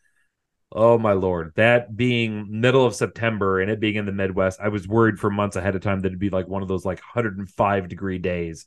Oh 0.72 0.98
my 0.98 1.12
lord, 1.12 1.52
that 1.56 1.96
being 1.96 2.48
middle 2.60 2.84
of 2.84 2.94
September 2.96 3.60
and 3.60 3.70
it 3.70 3.80
being 3.80 3.96
in 3.96 4.06
the 4.06 4.12
Midwest, 4.12 4.60
I 4.60 4.68
was 4.68 4.88
worried 4.88 5.20
for 5.20 5.30
months 5.30 5.56
ahead 5.56 5.76
of 5.76 5.82
time 5.82 6.00
that 6.00 6.08
it'd 6.08 6.18
be 6.18 6.30
like 6.30 6.48
one 6.48 6.62
of 6.62 6.68
those 6.68 6.84
like 6.84 6.98
105 6.98 7.88
degree 7.88 8.18
days 8.18 8.66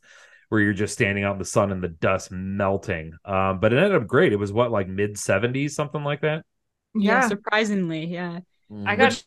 where 0.50 0.62
you're 0.62 0.74
just 0.74 0.94
standing 0.94 1.26
out 1.26 1.34
in 1.34 1.40
the 1.40 1.46
sun 1.46 1.72
and 1.72 1.84
the 1.84 1.90
dust 1.90 2.32
melting. 2.32 3.14
Um, 3.26 3.60
but 3.60 3.74
it 3.74 3.78
ended 3.78 4.02
up 4.02 4.08
great. 4.08 4.34
It 4.34 4.38
was 4.38 4.54
what 4.54 4.72
like 4.72 4.88
mid 4.88 5.18
70s, 5.18 5.76
something 5.76 6.04
like 6.04 6.22
that. 6.22 6.46
Yeah, 6.96 7.20
Yeah. 7.20 7.28
surprisingly, 7.28 8.06
yeah. 8.06 8.40
i 8.86 8.96
got 8.96 9.24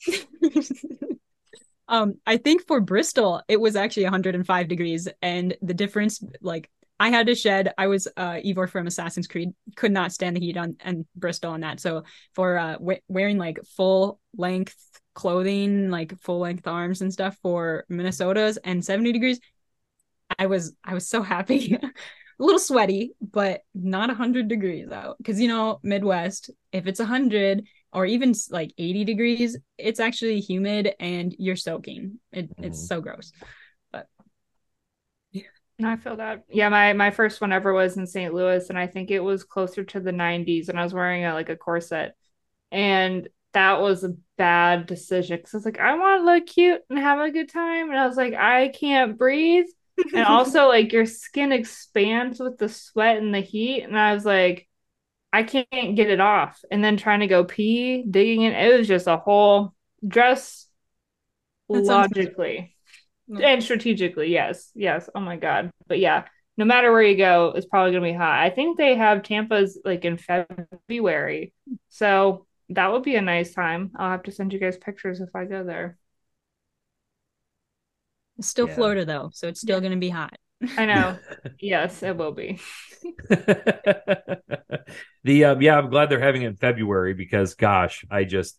um, 1.88 2.14
I 2.26 2.36
think 2.36 2.66
for 2.66 2.80
Bristol, 2.80 3.42
it 3.48 3.60
was 3.60 3.76
actually 3.76 4.04
105 4.04 4.68
degrees, 4.68 5.08
and 5.22 5.56
the 5.62 5.74
difference, 5.74 6.22
like, 6.40 6.70
I 6.98 7.10
had 7.10 7.26
to 7.26 7.34
shed. 7.34 7.74
I 7.76 7.88
was 7.88 8.08
uh 8.16 8.36
Eivor 8.44 8.68
from 8.70 8.86
Assassin's 8.86 9.26
Creed, 9.26 9.50
could 9.76 9.92
not 9.92 10.12
stand 10.12 10.34
the 10.34 10.40
heat 10.40 10.56
on 10.56 10.76
and 10.80 11.04
Bristol 11.14 11.52
on 11.52 11.60
that. 11.60 11.78
So 11.78 12.04
for 12.34 12.56
uh 12.58 12.76
we- 12.80 13.02
wearing 13.06 13.36
like 13.36 13.58
full 13.76 14.18
length 14.34 14.74
clothing, 15.14 15.90
like 15.90 16.18
full 16.22 16.38
length 16.38 16.66
arms 16.66 17.02
and 17.02 17.12
stuff 17.12 17.36
for 17.42 17.84
Minnesota's 17.90 18.56
and 18.56 18.82
70 18.82 19.12
degrees, 19.12 19.40
I 20.38 20.46
was 20.46 20.74
I 20.84 20.94
was 20.94 21.08
so 21.08 21.22
happy. 21.22 21.74
a 22.40 22.42
little 22.42 22.58
sweaty, 22.58 23.12
but 23.20 23.62
not 23.74 24.08
100 24.08 24.48
degrees 24.48 24.90
out. 24.90 25.16
Because, 25.18 25.40
you 25.40 25.48
know, 25.48 25.80
Midwest, 25.82 26.50
if 26.72 26.86
it's 26.86 27.00
100 27.00 27.64
or 27.92 28.06
even 28.06 28.34
like 28.50 28.72
80 28.76 29.04
degrees, 29.04 29.56
it's 29.78 30.00
actually 30.00 30.40
humid 30.40 30.94
and 31.00 31.34
you're 31.38 31.56
soaking. 31.56 32.18
It, 32.32 32.56
mm. 32.56 32.64
It's 32.64 32.86
so 32.86 33.00
gross. 33.00 33.32
But 33.92 34.06
no, 35.78 35.90
I 35.90 35.96
feel 35.96 36.16
that. 36.16 36.44
Yeah, 36.48 36.68
my 36.70 36.92
my 36.94 37.10
first 37.10 37.40
one 37.40 37.52
ever 37.52 37.72
was 37.72 37.96
in 37.96 38.06
St. 38.06 38.32
Louis, 38.32 38.68
and 38.70 38.78
I 38.78 38.86
think 38.86 39.10
it 39.10 39.20
was 39.20 39.44
closer 39.44 39.84
to 39.84 40.00
the 40.00 40.12
90s, 40.12 40.68
and 40.68 40.78
I 40.78 40.84
was 40.84 40.94
wearing 40.94 41.24
a, 41.24 41.34
like 41.34 41.50
a 41.50 41.56
corset, 41.56 42.14
and 42.72 43.28
that 43.52 43.80
was 43.80 44.02
a 44.02 44.14
bad 44.38 44.86
decision 44.86 45.36
because 45.36 45.54
I 45.54 45.56
was 45.58 45.64
like, 45.66 45.78
I 45.78 45.96
want 45.96 46.20
to 46.20 46.24
look 46.24 46.46
cute 46.46 46.82
and 46.88 46.98
have 46.98 47.20
a 47.20 47.30
good 47.30 47.50
time, 47.50 47.90
and 47.90 47.98
I 47.98 48.06
was 48.06 48.16
like, 48.16 48.32
I 48.32 48.68
can't 48.68 49.18
breathe, 49.18 49.66
and 50.14 50.24
also 50.26 50.66
like 50.66 50.92
your 50.92 51.04
skin 51.04 51.52
expands 51.52 52.40
with 52.40 52.56
the 52.56 52.70
sweat 52.70 53.18
and 53.18 53.34
the 53.34 53.40
heat, 53.40 53.82
and 53.82 53.98
I 53.98 54.14
was 54.14 54.24
like, 54.24 54.66
I 55.36 55.42
can't 55.42 55.94
get 55.94 56.08
it 56.08 56.18
off, 56.18 56.64
and 56.70 56.82
then 56.82 56.96
trying 56.96 57.20
to 57.20 57.26
go 57.26 57.44
pee, 57.44 58.02
digging 58.08 58.40
in, 58.40 58.54
it 58.54 58.78
was 58.78 58.88
just 58.88 59.06
a 59.06 59.18
whole 59.18 59.74
dress 60.06 60.66
logically. 61.68 62.74
and 63.28 63.62
strategically 63.62 64.32
yes 64.32 64.70
yes. 64.74 65.10
Oh 65.14 65.20
my 65.20 65.36
god. 65.36 65.70
But 65.88 65.98
yeah 65.98 66.24
no 66.56 66.64
matter 66.64 66.90
where 66.90 67.02
you 67.02 67.18
go 67.18 67.52
it's 67.54 67.66
probably 67.66 67.90
going 67.92 68.02
to 68.02 68.12
be 68.12 68.16
hot. 68.16 68.40
I 68.40 68.48
think 68.48 68.78
they 68.78 68.94
have 68.94 69.22
tampa's 69.22 69.78
like 69.84 70.06
in 70.06 70.16
february. 70.16 71.52
So 71.90 72.46
that 72.70 72.90
would 72.92 73.02
be 73.02 73.16
a 73.16 73.20
nice 73.20 73.52
time. 73.52 73.92
I'll 73.94 74.12
have 74.12 74.22
to 74.22 74.32
send 74.32 74.54
you 74.54 74.58
guys 74.58 74.78
pictures 74.78 75.20
if 75.20 75.36
i 75.36 75.44
go 75.44 75.64
there. 75.64 75.98
It's 78.38 78.48
still 78.48 78.68
yeah. 78.68 78.74
florida 78.74 79.04
though 79.04 79.30
so 79.34 79.48
it's 79.48 79.60
still 79.60 79.80
going 79.80 79.92
to 79.92 79.98
be 79.98 80.10
hot 80.10 80.38
i 80.76 80.86
know 80.86 81.18
yes 81.60 82.02
it 82.02 82.16
will 82.16 82.32
be 82.32 82.58
the 85.24 85.44
um 85.44 85.60
yeah 85.60 85.76
i'm 85.78 85.90
glad 85.90 86.08
they're 86.08 86.20
having 86.20 86.42
it 86.42 86.48
in 86.48 86.56
february 86.56 87.14
because 87.14 87.54
gosh 87.54 88.04
i 88.10 88.24
just 88.24 88.58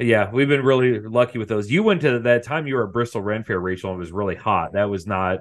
yeah, 0.00 0.30
we've 0.30 0.46
been 0.46 0.62
really 0.62 1.00
lucky 1.00 1.38
with 1.38 1.48
those. 1.48 1.68
You 1.72 1.82
went 1.82 2.02
to 2.02 2.20
that 2.20 2.44
time 2.44 2.68
you 2.68 2.76
were 2.76 2.86
at 2.86 2.92
Bristol 2.92 3.20
Ren 3.20 3.42
Fair, 3.42 3.58
Rachel, 3.58 3.90
and 3.90 3.96
it 3.96 3.98
was 3.98 4.12
really 4.12 4.36
hot. 4.36 4.74
That 4.74 4.88
was 4.88 5.08
not 5.08 5.40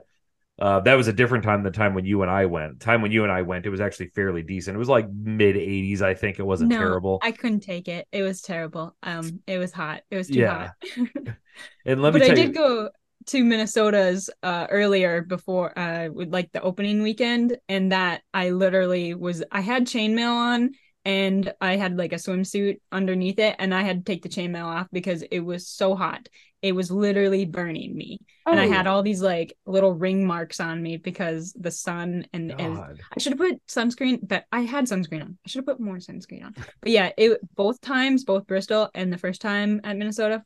uh, 0.59 0.79
that 0.79 0.95
was 0.95 1.07
a 1.07 1.13
different 1.13 1.43
time 1.43 1.61
than 1.61 1.71
the 1.71 1.77
time 1.77 1.93
when 1.93 2.05
you 2.05 2.23
and 2.23 2.31
I 2.31 2.47
went. 2.47 2.79
Time 2.79 3.03
when 3.03 3.11
you 3.11 3.21
and 3.21 3.31
I 3.31 3.43
went, 3.43 3.67
it 3.67 3.69
was 3.69 3.79
actually 3.79 4.07
fairly 4.07 4.41
decent. 4.41 4.73
It 4.75 4.79
was 4.79 4.89
like 4.89 5.07
mid 5.11 5.55
80s, 5.55 6.01
I 6.01 6.15
think. 6.15 6.39
It 6.39 6.43
wasn't 6.43 6.71
no, 6.71 6.79
terrible. 6.79 7.19
I 7.21 7.31
couldn't 7.31 7.59
take 7.59 7.87
it. 7.87 8.07
It 8.11 8.23
was 8.23 8.41
terrible. 8.41 8.95
Um, 9.03 9.41
it 9.45 9.59
was 9.59 9.71
hot. 9.71 10.01
It 10.09 10.17
was 10.17 10.27
too 10.27 10.39
yeah. 10.39 10.71
hot. 10.95 11.35
and 11.85 12.01
let 12.01 12.15
me. 12.15 12.21
but 12.21 12.31
I 12.31 12.33
did 12.33 12.47
you... 12.47 12.53
go 12.53 12.89
to 13.27 13.43
Minnesota's 13.43 14.29
uh, 14.43 14.67
earlier 14.69 15.21
before 15.21 15.77
uh 15.77 16.07
with 16.11 16.31
like 16.31 16.51
the 16.51 16.61
opening 16.61 17.01
weekend, 17.01 17.57
and 17.67 17.91
that 17.91 18.21
I 18.33 18.51
literally 18.51 19.13
was. 19.13 19.43
I 19.51 19.61
had 19.61 19.85
chainmail 19.87 20.31
on 20.31 20.71
and 21.07 21.53
I 21.61 21.77
had 21.77 21.97
like 21.97 22.11
a 22.11 22.17
swimsuit 22.17 22.81
underneath 22.91 23.39
it, 23.39 23.55
and 23.59 23.73
I 23.73 23.81
had 23.81 24.05
to 24.05 24.11
take 24.11 24.23
the 24.23 24.29
chainmail 24.29 24.65
off 24.65 24.87
because 24.91 25.21
it 25.21 25.39
was 25.39 25.65
so 25.65 25.95
hot. 25.95 26.27
It 26.61 26.73
was 26.73 26.91
literally 26.91 27.45
burning 27.45 27.95
me, 27.95 28.19
oh. 28.45 28.51
and 28.51 28.59
I 28.59 28.67
had 28.67 28.87
oh. 28.87 28.91
all 28.91 29.03
these 29.03 29.21
like 29.21 29.55
little 29.65 29.93
ring 29.93 30.27
marks 30.27 30.59
on 30.59 30.83
me 30.83 30.97
because 30.97 31.53
the 31.53 31.71
sun 31.71 32.25
and, 32.33 32.51
and 32.59 32.77
I 32.77 33.19
should 33.19 33.31
have 33.31 33.39
put 33.39 33.65
sunscreen, 33.67 34.19
but 34.21 34.43
I 34.51 34.61
had 34.61 34.83
sunscreen 34.83 35.21
on. 35.21 35.37
I 35.45 35.49
should 35.49 35.59
have 35.59 35.65
put 35.65 35.79
more 35.79 35.95
sunscreen 35.95 36.43
on. 36.43 36.55
But 36.81 36.91
yeah, 36.91 37.11
it 37.17 37.39
both 37.55 37.79
times, 37.79 38.25
both 38.25 38.45
Bristol 38.45 38.89
and 38.93 39.13
the 39.13 39.17
first 39.17 39.39
time 39.39 39.79
at 39.85 39.95
Minnesota, 39.95 40.43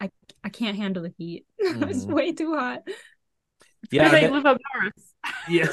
I 0.00 0.10
I 0.42 0.48
can't 0.48 0.76
handle 0.76 1.02
the 1.02 1.14
heat. 1.16 1.46
Mm-hmm. 1.66 1.82
it's 1.84 2.04
way 2.04 2.32
too 2.32 2.54
hot. 2.54 2.82
Yeah, 3.90 4.08
they 4.08 4.28
live 4.28 4.46
up 4.46 4.58
north. 4.74 5.14
Yeah, 5.48 5.68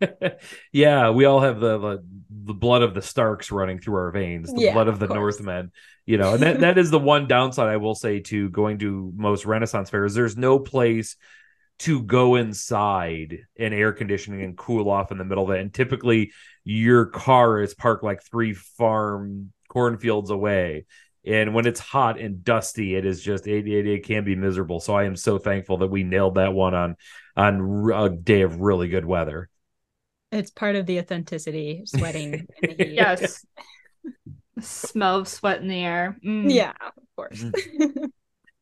yeah. 0.72 1.10
We 1.10 1.24
all 1.24 1.40
have 1.40 1.60
the, 1.60 1.78
the, 1.78 2.04
the 2.30 2.54
blood 2.54 2.82
of 2.82 2.94
the 2.94 3.02
Starks 3.02 3.50
running 3.50 3.78
through 3.78 3.96
our 3.96 4.10
veins, 4.10 4.52
the 4.52 4.62
yeah, 4.62 4.72
blood 4.72 4.88
of, 4.88 4.94
of 4.94 5.00
the 5.00 5.08
course. 5.08 5.40
Northmen. 5.40 5.72
You 6.04 6.18
know, 6.18 6.34
and 6.34 6.42
that 6.42 6.60
that 6.60 6.78
is 6.78 6.90
the 6.90 6.98
one 6.98 7.26
downside 7.26 7.68
I 7.68 7.78
will 7.78 7.94
say 7.94 8.20
to 8.20 8.48
going 8.50 8.78
to 8.78 9.12
most 9.16 9.44
Renaissance 9.46 9.90
fairs. 9.90 10.14
There's 10.14 10.36
no 10.36 10.58
place 10.58 11.16
to 11.80 12.02
go 12.02 12.36
inside 12.36 13.38
in 13.56 13.72
air 13.72 13.92
conditioning 13.92 14.42
and 14.42 14.56
cool 14.56 14.88
off 14.88 15.10
in 15.10 15.18
the 15.18 15.24
middle 15.24 15.44
of 15.44 15.50
it. 15.50 15.60
And 15.60 15.74
typically, 15.74 16.32
your 16.64 17.06
car 17.06 17.60
is 17.60 17.74
parked 17.74 18.04
like 18.04 18.22
three 18.22 18.54
farm 18.54 19.52
cornfields 19.68 20.30
away 20.30 20.86
and 21.26 21.52
when 21.52 21.66
it's 21.66 21.80
hot 21.80 22.18
and 22.18 22.44
dusty 22.44 22.94
it 22.94 23.04
is 23.04 23.22
just 23.22 23.46
it, 23.46 23.66
it, 23.66 23.86
it, 23.86 24.04
can 24.04 24.24
be 24.24 24.36
miserable. 24.36 24.80
So 24.80 24.94
i 24.94 25.04
am 25.04 25.16
so 25.16 25.38
thankful 25.38 25.78
that 25.78 25.88
we 25.88 26.04
nailed 26.04 26.36
that 26.36 26.52
one 26.52 26.74
on 26.74 26.96
on 27.36 27.90
a 27.92 28.08
day 28.08 28.42
of 28.42 28.60
really 28.60 28.88
good 28.88 29.04
weather. 29.04 29.48
It's 30.32 30.50
part 30.50 30.76
of 30.76 30.86
the 30.86 30.98
authenticity 30.98 31.82
sweating 31.86 32.46
yes. 32.78 33.44
Smell 34.60 35.16
of 35.16 35.28
sweat 35.28 35.60
in 35.60 35.68
the 35.68 35.84
air. 35.84 36.16
Mm. 36.24 36.52
yeah 36.52 36.72
of 36.80 37.02
course. 37.16 37.42
Mm. 37.42 38.10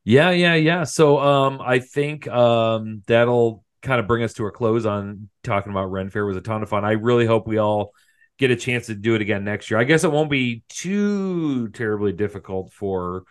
yeah 0.05 0.31
yeah 0.31 0.55
yeah. 0.55 0.85
So 0.85 1.19
um 1.19 1.61
i 1.65 1.79
think 1.79 2.27
um 2.29 3.03
that'll 3.07 3.65
kind 3.83 4.01
of 4.01 4.07
bring 4.07 4.25
us 4.25 4.33
to 4.33 4.47
a 4.47 4.51
close 4.51 4.87
on 4.87 5.29
talking 5.43 5.71
about 5.71 5.91
ren 5.91 6.11
fair. 6.11 6.23
It 6.23 6.29
was 6.29 6.37
a 6.37 6.41
ton 6.41 6.63
of 6.63 6.69
fun. 6.71 6.85
I 6.85 6.93
really 6.93 7.27
hope 7.27 7.47
we 7.47 7.59
all 7.59 7.93
get 8.39 8.51
a 8.51 8.57
chance 8.57 8.87
to 8.87 8.95
do 8.95 9.15
it 9.15 9.23
again 9.23 9.45
next 9.45 9.71
year. 9.71 9.79
I 9.79 9.85
guess 9.85 10.05
it 10.05 10.13
won't 10.13 10.31
be 10.31 10.65
too 10.69 11.69
terribly 11.69 12.13
difficult 12.13 12.73
for 12.73 13.25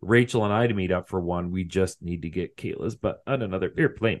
Rachel 0.00 0.44
and 0.44 0.52
I 0.52 0.66
to 0.66 0.74
meet 0.74 0.92
up 0.92 1.08
for 1.08 1.20
one. 1.20 1.50
We 1.50 1.64
just 1.64 2.02
need 2.02 2.22
to 2.22 2.30
get 2.30 2.56
Kayla's 2.56 2.94
but 2.94 3.22
on 3.26 3.42
another 3.42 3.72
airplane. 3.76 4.20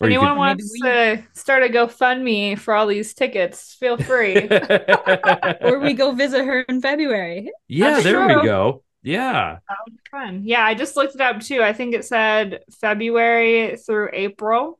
If 0.00 0.06
anyone 0.06 0.28
could... 0.28 0.38
wants 0.38 0.80
to 0.80 1.24
start 1.34 1.64
a 1.64 1.68
GoFundMe 1.68 2.56
for 2.56 2.72
all 2.72 2.86
these 2.86 3.14
tickets, 3.14 3.74
feel 3.74 3.96
free. 3.96 4.36
or 5.60 5.80
we 5.80 5.94
go 5.94 6.12
visit 6.12 6.44
her 6.44 6.60
in 6.60 6.80
February. 6.80 7.50
Yeah, 7.66 7.90
That's 7.92 8.04
there 8.04 8.26
true. 8.26 8.40
we 8.40 8.46
go. 8.46 8.84
Yeah. 9.02 9.58
That 9.68 9.76
would 9.86 9.98
fun. 10.08 10.42
Yeah, 10.44 10.64
I 10.64 10.74
just 10.74 10.96
looked 10.96 11.16
it 11.16 11.20
up 11.20 11.40
too. 11.40 11.62
I 11.62 11.72
think 11.72 11.94
it 11.94 12.04
said 12.04 12.60
February 12.80 13.76
through 13.76 14.10
April. 14.12 14.78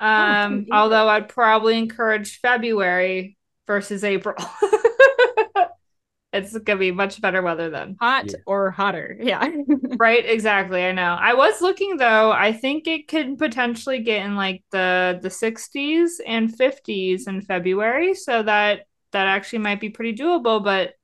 Oh, 0.00 0.06
um, 0.06 0.66
oh, 0.70 0.76
although 0.76 1.08
I'd 1.08 1.28
probably 1.28 1.78
encourage 1.78 2.38
February 2.40 3.37
versus 3.68 4.02
April. 4.02 4.34
it's 6.32 6.58
gonna 6.58 6.80
be 6.80 6.90
much 6.90 7.20
better 7.20 7.40
weather 7.40 7.70
then. 7.70 7.96
Hot 8.00 8.26
yeah. 8.26 8.38
or 8.46 8.72
hotter. 8.72 9.16
Yeah. 9.20 9.48
right, 9.98 10.24
exactly. 10.26 10.84
I 10.84 10.90
know. 10.90 11.16
I 11.20 11.34
was 11.34 11.60
looking 11.60 11.96
though, 11.96 12.32
I 12.32 12.52
think 12.52 12.88
it 12.88 13.06
could 13.06 13.38
potentially 13.38 14.00
get 14.00 14.26
in 14.26 14.34
like 14.34 14.64
the 14.72 15.20
the 15.22 15.28
60s 15.28 16.14
and 16.26 16.52
50s 16.52 17.28
in 17.28 17.42
February. 17.42 18.14
So 18.14 18.42
that 18.42 18.86
that 19.12 19.26
actually 19.26 19.60
might 19.60 19.80
be 19.80 19.90
pretty 19.90 20.18
doable. 20.18 20.64
But 20.64 20.94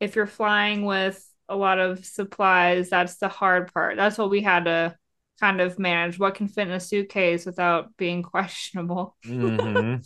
if 0.00 0.16
you're 0.16 0.26
flying 0.26 0.86
with 0.86 1.22
a 1.48 1.56
lot 1.56 1.78
of 1.78 2.04
supplies, 2.04 2.88
that's 2.88 3.16
the 3.16 3.28
hard 3.28 3.72
part. 3.74 3.96
That's 3.96 4.16
what 4.16 4.30
we 4.30 4.40
had 4.40 4.64
to 4.64 4.96
kind 5.38 5.60
of 5.60 5.78
manage. 5.78 6.18
What 6.18 6.34
can 6.36 6.48
fit 6.48 6.68
in 6.68 6.72
a 6.72 6.80
suitcase 6.80 7.44
without 7.44 7.96
being 7.96 8.22
questionable. 8.22 9.16
Mm-hmm 9.26 10.02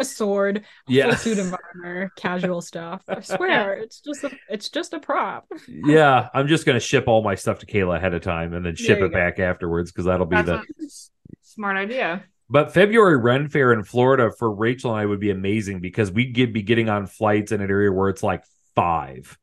a 0.00 0.04
sword, 0.04 0.64
yeah. 0.88 1.08
full 1.08 1.16
suit 1.16 1.38
of 1.38 1.54
armor, 1.74 2.10
casual 2.16 2.60
stuff. 2.60 3.02
I 3.08 3.20
swear, 3.20 3.74
it's 3.82 4.00
just 4.00 4.24
a 4.24 4.30
it's 4.48 4.68
just 4.68 4.92
a 4.92 4.98
prop. 4.98 5.46
yeah, 5.68 6.28
I'm 6.34 6.48
just 6.48 6.66
gonna 6.66 6.80
ship 6.80 7.04
all 7.06 7.22
my 7.22 7.34
stuff 7.34 7.60
to 7.60 7.66
Kayla 7.66 7.96
ahead 7.96 8.14
of 8.14 8.22
time 8.22 8.52
and 8.54 8.64
then 8.64 8.76
ship 8.76 8.98
it 8.98 9.08
go. 9.08 9.10
back 9.10 9.38
afterwards 9.38 9.92
because 9.92 10.06
that'll 10.06 10.26
be 10.26 10.36
That's 10.36 10.66
the 10.78 10.90
smart 11.42 11.76
idea. 11.76 12.24
But 12.48 12.74
February 12.74 13.16
Ren 13.16 13.48
Fair 13.48 13.72
in 13.72 13.84
Florida 13.84 14.32
for 14.36 14.52
Rachel 14.52 14.90
and 14.90 15.00
I 15.00 15.06
would 15.06 15.20
be 15.20 15.30
amazing 15.30 15.80
because 15.80 16.10
we'd 16.10 16.34
get, 16.34 16.52
be 16.52 16.62
getting 16.62 16.88
on 16.88 17.06
flights 17.06 17.52
in 17.52 17.60
an 17.60 17.70
area 17.70 17.92
where 17.92 18.08
it's 18.08 18.24
like 18.24 18.42
five, 18.74 19.38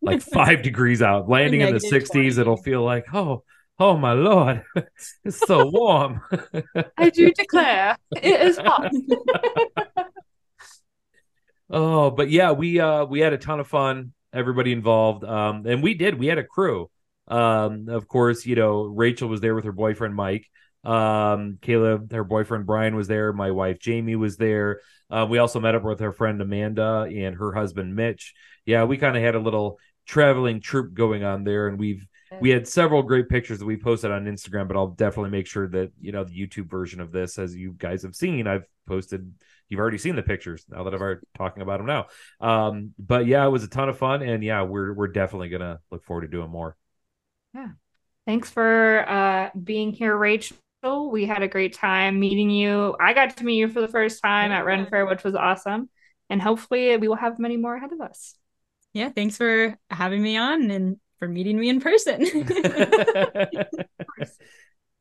like 0.00 0.22
five 0.32 0.62
degrees 0.62 1.02
out, 1.02 1.28
landing 1.28 1.60
in 1.60 1.74
the 1.74 1.80
60s. 1.80 2.12
20. 2.12 2.28
It'll 2.38 2.56
feel 2.56 2.84
like, 2.84 3.12
oh, 3.12 3.42
Oh 3.82 3.96
my 3.96 4.12
lord, 4.12 4.62
it's 5.24 5.38
so 5.46 5.66
warm. 5.70 6.20
I 6.98 7.08
do 7.08 7.32
declare 7.32 7.96
it 8.14 8.40
is 8.42 8.58
hot. 8.58 8.92
oh, 11.70 12.10
but 12.10 12.30
yeah, 12.30 12.52
we 12.52 12.78
uh 12.78 13.06
we 13.06 13.20
had 13.20 13.32
a 13.32 13.38
ton 13.38 13.58
of 13.58 13.66
fun, 13.66 14.12
everybody 14.34 14.72
involved. 14.72 15.24
Um 15.24 15.64
and 15.66 15.82
we 15.82 15.94
did, 15.94 16.18
we 16.18 16.26
had 16.26 16.36
a 16.38 16.44
crew. 16.44 16.90
Um, 17.26 17.88
of 17.88 18.06
course, 18.06 18.44
you 18.44 18.54
know, 18.56 18.82
Rachel 18.82 19.28
was 19.28 19.40
there 19.40 19.54
with 19.54 19.64
her 19.64 19.72
boyfriend 19.72 20.14
Mike. 20.14 20.46
Um, 20.84 21.58
Caleb, 21.62 22.12
her 22.12 22.24
boyfriend 22.24 22.66
Brian 22.66 22.96
was 22.96 23.06
there, 23.08 23.32
my 23.32 23.50
wife 23.50 23.78
Jamie 23.78 24.16
was 24.16 24.36
there. 24.36 24.80
Uh, 25.10 25.26
we 25.28 25.38
also 25.38 25.60
met 25.60 25.74
up 25.74 25.84
with 25.84 26.00
her 26.00 26.12
friend 26.12 26.40
Amanda 26.42 27.08
and 27.10 27.36
her 27.36 27.52
husband 27.52 27.94
Mitch. 27.94 28.34
Yeah, 28.66 28.84
we 28.84 28.98
kind 28.98 29.16
of 29.16 29.22
had 29.22 29.36
a 29.36 29.40
little 29.40 29.78
traveling 30.06 30.60
troop 30.60 30.92
going 30.92 31.24
on 31.24 31.44
there, 31.44 31.66
and 31.68 31.78
we've 31.78 32.06
we 32.40 32.50
had 32.50 32.68
several 32.68 33.02
great 33.02 33.28
pictures 33.28 33.58
that 33.58 33.64
we 33.64 33.76
posted 33.76 34.10
on 34.10 34.26
Instagram, 34.26 34.68
but 34.68 34.76
I'll 34.76 34.88
definitely 34.88 35.30
make 35.30 35.46
sure 35.46 35.66
that 35.68 35.90
you 36.00 36.12
know 36.12 36.24
the 36.24 36.34
YouTube 36.34 36.70
version 36.70 37.00
of 37.00 37.10
this, 37.10 37.38
as 37.38 37.56
you 37.56 37.74
guys 37.76 38.02
have 38.02 38.14
seen, 38.14 38.46
I've 38.46 38.64
posted. 38.86 39.32
You've 39.68 39.80
already 39.80 39.98
seen 39.98 40.16
the 40.16 40.22
pictures 40.22 40.64
now 40.68 40.84
that 40.84 40.94
I've 40.94 41.00
already 41.00 41.20
talking 41.36 41.62
about 41.62 41.78
them 41.78 41.86
now. 41.86 42.06
Um, 42.40 42.94
but 42.98 43.26
yeah, 43.26 43.44
it 43.44 43.50
was 43.50 43.64
a 43.64 43.68
ton 43.68 43.88
of 43.88 43.98
fun, 43.98 44.22
and 44.22 44.44
yeah, 44.44 44.62
we're 44.62 44.92
we're 44.92 45.08
definitely 45.08 45.48
gonna 45.48 45.80
look 45.90 46.04
forward 46.04 46.22
to 46.22 46.28
doing 46.28 46.50
more. 46.50 46.76
Yeah, 47.54 47.70
thanks 48.26 48.50
for 48.50 49.08
uh, 49.08 49.50
being 49.62 49.92
here, 49.92 50.16
Rachel. 50.16 50.56
We 51.10 51.26
had 51.26 51.42
a 51.42 51.48
great 51.48 51.74
time 51.74 52.20
meeting 52.20 52.50
you. 52.50 52.96
I 53.00 53.12
got 53.12 53.36
to 53.36 53.44
meet 53.44 53.56
you 53.56 53.68
for 53.68 53.80
the 53.80 53.88
first 53.88 54.22
time 54.22 54.52
at 54.52 54.64
Ren 54.64 54.86
Fair, 54.86 55.06
which 55.06 55.24
was 55.24 55.34
awesome. 55.34 55.90
And 56.30 56.40
hopefully 56.40 56.96
we 56.96 57.08
will 57.08 57.16
have 57.16 57.38
many 57.38 57.56
more 57.56 57.74
ahead 57.74 57.92
of 57.92 58.00
us. 58.00 58.36
Yeah, 58.92 59.10
thanks 59.10 59.36
for 59.36 59.76
having 59.90 60.22
me 60.22 60.36
on 60.36 60.70
and 60.70 60.96
for 61.20 61.28
meeting 61.28 61.60
me 61.60 61.68
in 61.68 61.80
person. 61.80 62.26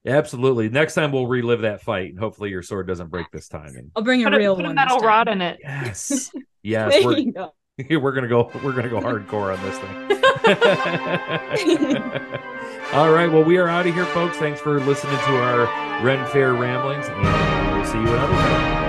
Absolutely. 0.06 0.70
Next 0.70 0.94
time 0.94 1.12
we'll 1.12 1.28
relive 1.28 1.62
that 1.62 1.82
fight, 1.82 2.12
and 2.12 2.20
hopefully 2.20 2.52
your 2.52 2.62
sword 2.62 2.88
doesn't 2.88 3.08
break 3.10 3.26
this 3.32 3.48
time. 3.48 3.76
And 3.76 3.92
I'll 3.96 4.04
bring 4.04 4.22
a 4.22 4.26
Put 4.26 4.34
a, 4.36 4.38
real 4.38 4.56
put 4.56 4.66
a 4.66 4.74
metal 4.74 5.00
rod 5.00 5.28
in 5.28 5.42
it. 5.42 5.60
yes, 5.64 6.32
yes, 6.64 6.94
There 6.94 7.04
we're, 7.04 7.18
you 7.18 7.34
go. 7.34 7.54
we're 8.00 8.12
gonna 8.12 8.28
go. 8.28 8.52
We're 8.64 8.74
gonna 8.74 8.90
go 8.90 9.02
hardcore 9.02 9.58
on 9.58 9.64
this 9.66 9.78
thing. 9.80 9.90
All 12.94 13.12
right. 13.12 13.32
Well, 13.32 13.44
we 13.44 13.58
are 13.58 13.68
out 13.68 13.88
of 13.88 13.94
here, 13.94 14.06
folks. 14.08 14.38
Thanks 14.38 14.60
for 14.62 14.80
listening 14.82 15.18
to 15.18 15.38
our 15.38 16.04
Ren 16.04 16.26
Fair 16.28 16.54
ramblings, 16.54 17.08
and 17.08 17.22
we'll 17.76 17.86
see 17.86 17.98
you 18.00 18.08
another 18.08 18.34
time. 18.34 18.89